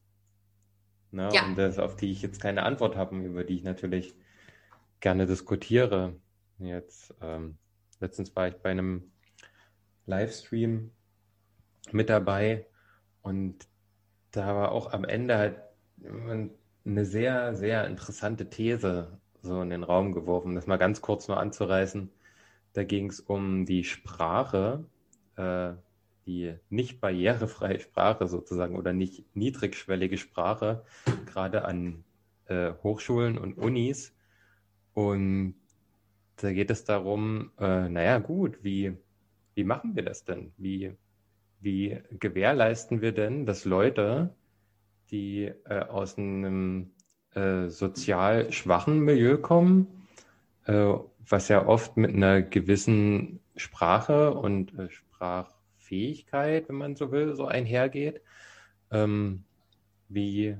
Ne? 1.12 1.30
Ja. 1.32 1.46
Und 1.46 1.58
das, 1.58 1.78
auf 1.78 1.96
die 1.96 2.12
ich 2.12 2.22
jetzt 2.22 2.42
keine 2.42 2.64
Antwort 2.64 2.96
habe, 2.96 3.16
über 3.18 3.44
die 3.44 3.56
ich 3.56 3.64
natürlich 3.64 4.16
gerne 5.00 5.28
diskutiere. 5.28 6.16
Jetzt, 6.58 7.14
ähm, 7.22 7.58
letztens 8.00 8.36
war 8.36 8.48
ich 8.48 8.56
bei 8.56 8.72
einem 8.72 9.12
Livestream 10.06 10.92
mit 11.92 12.10
dabei 12.10 12.66
und 13.22 13.68
da 14.34 14.56
war 14.56 14.72
auch 14.72 14.92
am 14.92 15.06
Ende 15.06 15.38
halt 15.38 15.56
eine 16.86 17.06
sehr, 17.06 17.56
sehr 17.56 17.88
interessante 17.88 18.50
These 18.50 19.08
so 19.42 19.62
in 19.62 19.70
den 19.70 19.84
Raum 19.84 20.14
geworfen, 20.14 20.56
das 20.56 20.68
mal 20.68 20.78
ganz 20.78 21.02
kurz 21.02 21.28
nur 21.28 21.38
anzureißen. 21.40 22.10
Da 22.74 22.84
ging 22.84 23.10
es 23.10 23.20
um 23.20 23.66
die 23.66 23.84
Sprache, 23.84 24.86
äh, 25.36 25.74
die 26.26 26.56
nicht 26.70 27.00
barrierefreie 27.02 27.80
Sprache 27.80 28.28
sozusagen 28.28 28.76
oder 28.76 28.94
nicht 28.94 29.24
niedrigschwellige 29.36 30.18
Sprache, 30.18 30.84
gerade 31.26 31.66
an 31.66 32.04
äh, 32.46 32.72
Hochschulen 32.82 33.38
und 33.38 33.58
Unis. 33.58 34.14
Und 34.94 35.56
da 36.38 36.54
geht 36.54 36.72
es 36.72 36.86
darum, 36.86 37.52
äh, 37.60 37.90
naja 37.90 38.20
gut, 38.20 38.64
wie, 38.64 38.98
wie 39.54 39.64
machen 39.64 39.96
wir 39.96 40.04
das 40.04 40.24
denn? 40.24 40.54
Wie, 40.58 40.96
wie 41.64 41.98
gewährleisten 42.20 43.02
wir 43.02 43.14
denn, 43.14 43.46
dass 43.46 43.66
Leute, 43.66 44.30
die 45.12 45.52
äh, 45.66 45.80
aus 45.80 46.18
einem 46.18 46.92
äh, 47.34 47.68
sozial 47.70 48.52
schwachen 48.52 49.00
Milieu 49.00 49.38
kommen, 49.38 49.88
äh, 50.66 50.94
was 51.28 51.48
ja 51.48 51.66
oft 51.66 51.98
mit 51.98 52.14
einer 52.14 52.42
gewissen 52.42 53.40
Sprache 53.56 54.34
und 54.34 54.78
äh, 54.78 54.90
Sprach 54.90 55.54
Fähigkeit, 55.78 56.70
wenn 56.70 56.76
man 56.76 56.96
so 56.96 57.12
will, 57.12 57.36
so 57.36 57.46
einhergeht. 57.46 58.22
Ähm, 58.92 59.44
wie, 60.10 60.58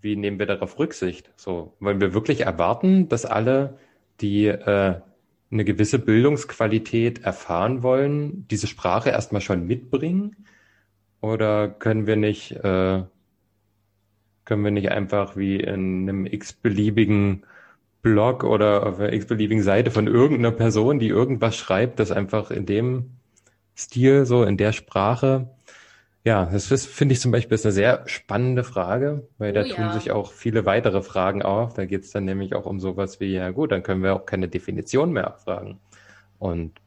wie 0.00 0.16
nehmen 0.16 0.38
wir 0.38 0.46
darauf 0.46 0.78
Rücksicht? 0.78 1.32
So, 1.36 1.74
wollen 1.80 2.00
wir 2.00 2.14
wirklich 2.14 2.42
erwarten, 2.42 3.08
dass 3.08 3.24
alle, 3.24 3.78
die 4.20 4.46
äh, 4.46 5.00
eine 5.50 5.64
gewisse 5.64 5.98
Bildungsqualität 5.98 7.22
erfahren 7.24 7.82
wollen, 7.82 8.46
diese 8.48 8.66
Sprache 8.66 9.10
erstmal 9.10 9.40
schon 9.40 9.66
mitbringen? 9.66 10.36
Oder 11.20 11.68
können 11.68 12.06
wir 12.06 12.16
nicht, 12.16 12.52
äh, 12.52 13.02
können 14.44 14.64
wir 14.64 14.70
nicht 14.70 14.90
einfach 14.90 15.36
wie 15.36 15.56
in 15.56 16.08
einem 16.08 16.26
x-beliebigen 16.26 17.44
Blog 18.02 18.44
oder 18.44 18.86
auf 18.86 19.00
einer 19.00 19.12
x-beliebigen 19.12 19.62
Seite 19.62 19.90
von 19.90 20.06
irgendeiner 20.06 20.52
Person, 20.52 20.98
die 20.98 21.08
irgendwas 21.08 21.56
schreibt, 21.56 21.98
das 21.98 22.12
einfach 22.12 22.50
in 22.50 22.66
dem 22.66 23.10
Stil, 23.76 24.26
so 24.26 24.44
in 24.44 24.56
der 24.56 24.72
Sprache? 24.72 25.48
Ja, 26.24 26.46
das 26.46 26.70
ist, 26.70 26.86
finde 26.86 27.14
ich 27.14 27.20
zum 27.20 27.30
Beispiel 27.30 27.54
ist 27.54 27.64
eine 27.64 27.72
sehr 27.72 28.02
spannende 28.06 28.64
Frage, 28.64 29.28
weil 29.38 29.52
da 29.52 29.62
oh, 29.62 29.68
tun 29.68 29.84
ja. 29.84 29.92
sich 29.92 30.10
auch 30.10 30.32
viele 30.32 30.66
weitere 30.66 31.02
Fragen 31.02 31.42
auf. 31.42 31.74
Da 31.74 31.86
geht 31.86 32.04
es 32.04 32.10
dann 32.10 32.24
nämlich 32.24 32.54
auch 32.54 32.66
um 32.66 32.80
sowas 32.80 33.20
wie, 33.20 33.32
ja 33.32 33.50
gut, 33.50 33.72
dann 33.72 33.82
können 33.82 34.02
wir 34.02 34.14
auch 34.14 34.26
keine 34.26 34.48
Definition 34.48 35.12
mehr 35.12 35.26
abfragen. 35.26 35.78
Und 36.38 36.80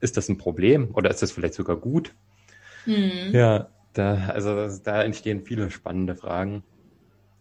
ist 0.00 0.16
das 0.16 0.28
ein 0.28 0.36
Problem 0.36 0.90
oder 0.94 1.10
ist 1.10 1.22
das 1.22 1.32
vielleicht 1.32 1.54
sogar 1.54 1.76
gut? 1.76 2.14
Hm. 2.84 3.32
Ja, 3.32 3.68
da, 3.92 4.26
also 4.28 4.68
da 4.82 5.02
entstehen 5.02 5.42
viele 5.42 5.70
spannende 5.70 6.16
Fragen. 6.16 6.64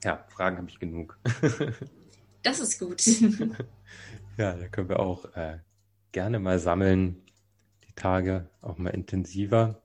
Ja, 0.04 0.24
Fragen 0.30 0.58
habe 0.58 0.70
ich 0.70 0.80
genug. 0.80 1.20
das 2.44 2.60
ist 2.60 2.80
gut. 2.80 3.04
ja, 4.38 4.54
da 4.54 4.68
können 4.68 4.90
wir 4.90 5.00
auch 5.00 5.26
äh, 5.36 5.58
gerne 6.12 6.40
mal 6.40 6.60
sammeln, 6.60 7.22
Tage 7.96 8.50
auch 8.62 8.78
mal 8.78 8.90
intensiver. 8.90 9.82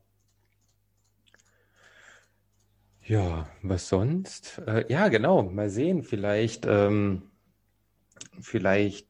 Ja, 3.09 3.47
was 3.63 3.89
sonst? 3.89 4.61
Äh, 4.67 4.85
ja, 4.93 5.07
genau, 5.07 5.45
mal 5.45 5.71
sehen. 5.71 6.03
Vielleicht, 6.03 6.67
ähm, 6.67 7.31
vielleicht 8.41 9.09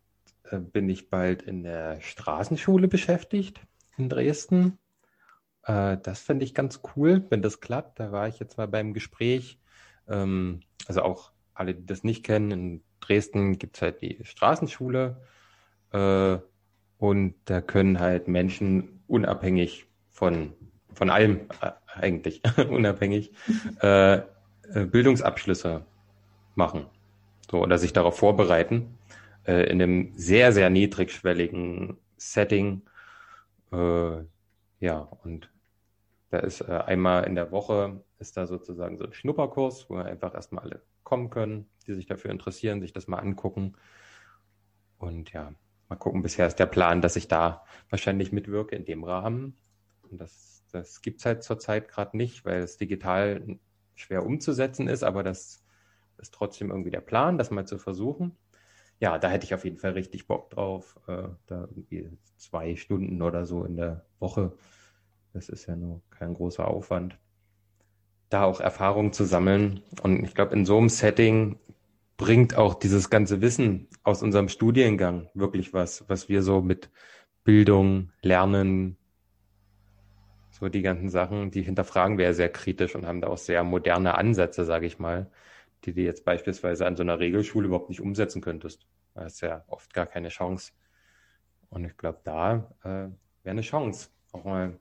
äh, 0.51 0.59
bin 0.59 0.91
ich 0.91 1.09
bald 1.09 1.41
in 1.41 1.63
der 1.63 2.03
Straßenschule 2.03 2.89
beschäftigt 2.89 3.59
in 3.97 4.11
Dresden. 4.11 4.79
Äh, 5.63 5.97
das 6.03 6.21
finde 6.21 6.45
ich 6.45 6.53
ganz 6.53 6.83
cool, 6.95 7.25
wenn 7.31 7.41
das 7.41 7.61
klappt. 7.61 7.99
Da 7.99 8.13
war 8.13 8.29
ich 8.29 8.39
jetzt 8.39 8.59
mal 8.59 8.69
beim 8.69 8.93
Gespräch. 8.93 9.59
Ähm, 10.09 10.61
also 10.87 11.01
auch 11.01 11.33
alle, 11.55 11.75
die 11.75 11.87
das 11.87 12.05
nicht 12.05 12.23
kennen, 12.23 12.51
in 12.51 12.85
Dresden 13.01 13.59
gibt 13.59 13.77
es 13.77 13.83
halt 13.83 14.03
die 14.03 14.19
Straßenschule. 14.25 15.23
Äh, 15.93 16.37
und 16.99 17.35
da 17.47 17.63
können 17.63 17.99
halt 17.99 18.29
Menschen 18.29 19.03
unabhängig 19.07 19.87
von, 20.11 20.53
von 20.93 21.09
allem 21.09 21.49
äh, 21.63 21.71
eigentlich, 21.97 22.43
unabhängig, 22.69 23.33
äh, 23.83 24.17
äh, 24.17 24.23
Bildungsabschlüsse 24.87 25.85
machen. 26.55 26.87
So, 27.51 27.63
oder 27.63 27.79
sich 27.79 27.93
darauf 27.93 28.19
vorbereiten, 28.19 28.99
äh, 29.47 29.71
in 29.71 29.81
einem 29.81 30.13
sehr, 30.17 30.53
sehr 30.53 30.71
niedrigschwelligen 30.71 31.97
Setting. 32.17 32.83
Äh, 33.73 34.19
ja, 34.81 34.99
und 35.23 35.51
da 36.31 36.39
ist 36.39 36.61
äh, 36.61 36.83
einmal 36.87 37.25
in 37.25 37.35
der 37.35 37.53
Woche 37.53 38.03
ist 38.19 38.37
da 38.37 38.47
sozusagen 38.47 38.97
so 38.97 39.05
ein 39.05 39.13
Schnupperkurs, 39.13 39.89
wo 39.91 39.97
einfach 39.97 40.35
erstmal 40.35 40.65
alle 40.65 40.83
kommen 41.05 41.31
können, 41.31 41.69
die 41.87 41.95
sich 41.95 42.07
dafür 42.07 42.31
interessieren, 42.31 42.81
sich 42.81 42.93
das 42.93 43.09
mal 43.09 43.19
angucken. 43.19 43.75
Und 44.99 45.33
ja, 45.33 45.53
mal 45.89 45.97
gucken, 45.97 46.23
bisher 46.23 46.47
ist 46.47 46.59
der 46.59 46.67
Plan, 46.67 47.01
dass 47.01 47.17
ich 47.17 47.29
da 47.29 47.65
wahrscheinlich 47.91 48.33
mitwirke 48.33 48.75
in 48.75 48.85
dem 48.85 49.05
Rahmen. 49.05 49.57
Und 50.11 50.21
das, 50.21 50.46
das 50.73 51.01
gibt 51.03 51.21
es 51.21 51.27
halt 51.27 51.43
zurzeit 51.43 51.89
gerade 51.89 52.17
nicht, 52.17 52.45
weil 52.45 52.63
es 52.63 52.77
digital 52.77 53.59
schwer 53.95 54.25
umzusetzen 54.25 54.89
ist, 54.89 55.03
aber 55.03 55.23
das 55.23 55.65
ist 56.19 56.35
trotzdem 56.35 56.71
irgendwie 56.71 56.91
der 56.91 57.01
Plan, 57.01 57.39
das 57.39 57.51
mal 57.51 57.67
zu 57.67 57.79
versuchen. 57.79 58.37
Ja, 58.99 59.19
da 59.19 59.29
hätte 59.29 59.45
ich 59.45 59.55
auf 59.55 59.65
jeden 59.65 59.79
Fall 59.79 59.93
richtig 59.93 60.27
Bock 60.27 60.51
drauf. 60.51 60.99
Äh, 61.07 61.29
da 61.47 61.61
irgendwie 61.63 62.11
zwei 62.37 62.77
Stunden 62.77 63.21
oder 63.21 63.45
so 63.45 63.65
in 63.65 63.77
der 63.77 64.07
Woche. 64.19 64.57
Das 65.35 65.49
ist 65.49 65.67
ja 65.67 65.77
nur 65.77 66.03
kein 66.11 66.33
großer 66.33 66.67
Aufwand. 66.67 67.19
Da 68.31 68.45
auch 68.45 68.61
Erfahrung 68.61 69.13
zu 69.13 69.25
sammeln. 69.25 69.83
Und 70.03 70.25
ich 70.25 70.35
glaube, 70.35 70.55
in 70.55 70.65
so 70.65 70.79
einem 70.79 70.89
Setting 70.89 71.59
bringt 72.17 72.57
auch 72.57 72.75
dieses 72.75 73.11
ganze 73.11 73.43
Wissen 73.43 73.89
aus 74.03 74.23
unserem 74.23 74.49
Studiengang 74.49 75.29
wirklich 75.35 75.75
was, 75.75 76.09
was 76.09 76.31
wir 76.31 76.43
so 76.43 76.63
mit 76.63 76.91
Bildung, 77.45 78.13
Lernen, 78.23 78.97
so 80.59 80.69
die 80.71 80.81
ganzen 80.81 81.11
Sachen, 81.11 81.51
die 81.51 81.63
hinterfragen 81.63 82.17
wir 82.17 82.25
ja 82.27 82.33
sehr 82.33 82.49
kritisch 82.49 82.95
und 82.95 83.07
haben 83.07 83.21
da 83.21 83.29
auch 83.29 83.39
sehr 83.39 83.63
moderne 83.63 84.17
Ansätze, 84.17 84.65
sage 84.65 84.87
ich 84.87 84.99
mal, 84.99 85.31
die 85.85 85.93
du 85.93 86.01
jetzt 86.01 86.25
beispielsweise 86.25 86.87
an 86.87 86.97
so 86.97 87.03
einer 87.03 87.19
Regelschule 87.19 87.67
überhaupt 87.67 87.91
nicht 87.91 88.01
umsetzen 88.01 88.41
könntest. 88.41 88.87
Da 89.15 89.27
ist 89.27 89.43
ja 89.43 89.65
oft 89.67 89.93
gar 89.93 90.07
keine 90.07 90.29
Chance. 90.29 90.73
Und 91.69 91.85
ich 91.85 91.97
glaube, 91.99 92.21
da 92.25 92.71
äh, 92.83 92.87
wäre 92.87 93.13
eine 93.45 93.61
Chance, 93.61 94.09
auch 94.33 94.45
mal 94.45 94.79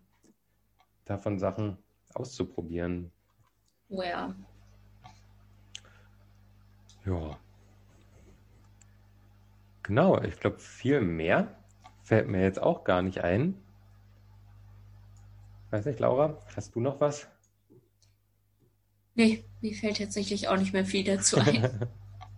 davon 1.03 1.39
Sachen 1.39 1.77
auszuprobieren. 2.13 3.11
Ja. 3.89 4.33
Ja. 7.05 7.37
Genau, 9.83 10.21
ich 10.21 10.39
glaube, 10.39 10.59
viel 10.59 11.01
mehr 11.01 11.59
fällt 12.01 12.29
mir 12.29 12.41
jetzt 12.41 12.61
auch 12.61 12.85
gar 12.85 13.01
nicht 13.01 13.25
ein. 13.25 13.64
Weiß 15.71 15.85
nicht, 15.85 15.99
Laura, 15.99 16.37
hast 16.55 16.75
du 16.75 16.79
noch 16.79 16.99
was? 17.01 17.27
Nee, 19.15 19.45
mir 19.61 19.73
fällt 19.73 19.97
tatsächlich 19.97 20.47
auch 20.47 20.57
nicht 20.57 20.73
mehr 20.73 20.85
viel 20.85 21.03
dazu 21.03 21.37
ein. 21.37 21.87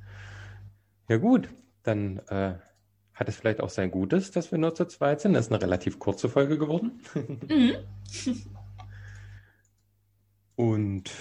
ja 1.10 1.18
gut, 1.18 1.50
dann 1.84 2.20
äh, 2.28 2.56
hat 3.14 3.30
es 3.30 3.36
vielleicht 3.36 3.62
auch 3.62 3.70
sein 3.70 3.90
Gutes, 3.92 4.32
dass 4.32 4.52
wir 4.52 4.60
nur 4.60 4.76
zu 4.76 4.86
zweit 4.86 5.22
sind. 5.22 5.34
Das 5.34 5.48
ist 5.48 5.52
eine 5.52 5.62
relativ 5.62 6.00
kurze 6.00 6.30
Folge 6.30 6.58
geworden. 6.58 7.02
mhm. 7.48 7.76
Und 10.56 11.12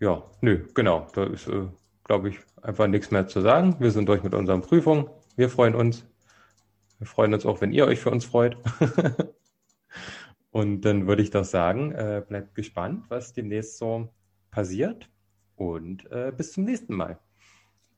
ja, 0.00 0.22
nö, 0.40 0.66
genau. 0.74 1.06
Da 1.14 1.24
ist, 1.24 1.46
äh, 1.46 1.66
glaube 2.04 2.28
ich, 2.28 2.38
einfach 2.62 2.86
nichts 2.88 3.10
mehr 3.10 3.26
zu 3.26 3.40
sagen. 3.40 3.76
Wir 3.78 3.90
sind 3.90 4.08
durch 4.08 4.22
mit 4.22 4.34
unseren 4.34 4.60
Prüfungen. 4.60 5.08
Wir 5.36 5.48
freuen 5.48 5.74
uns. 5.74 6.04
Wir 6.98 7.06
freuen 7.06 7.32
uns 7.32 7.46
auch, 7.46 7.60
wenn 7.60 7.72
ihr 7.72 7.86
euch 7.86 8.00
für 8.00 8.10
uns 8.10 8.24
freut. 8.24 8.56
Und 10.50 10.82
dann 10.82 11.06
würde 11.06 11.22
ich 11.22 11.30
doch 11.30 11.44
sagen, 11.44 11.92
äh, 11.92 12.22
bleibt 12.26 12.54
gespannt, 12.54 13.06
was 13.08 13.32
demnächst 13.32 13.78
so 13.78 14.08
passiert. 14.50 15.10
Und 15.56 16.10
äh, 16.10 16.32
bis 16.36 16.52
zum 16.52 16.64
nächsten 16.64 16.94
Mal. 16.94 17.18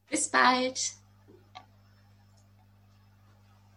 Bis 0.08 0.30
bald. 0.30 0.96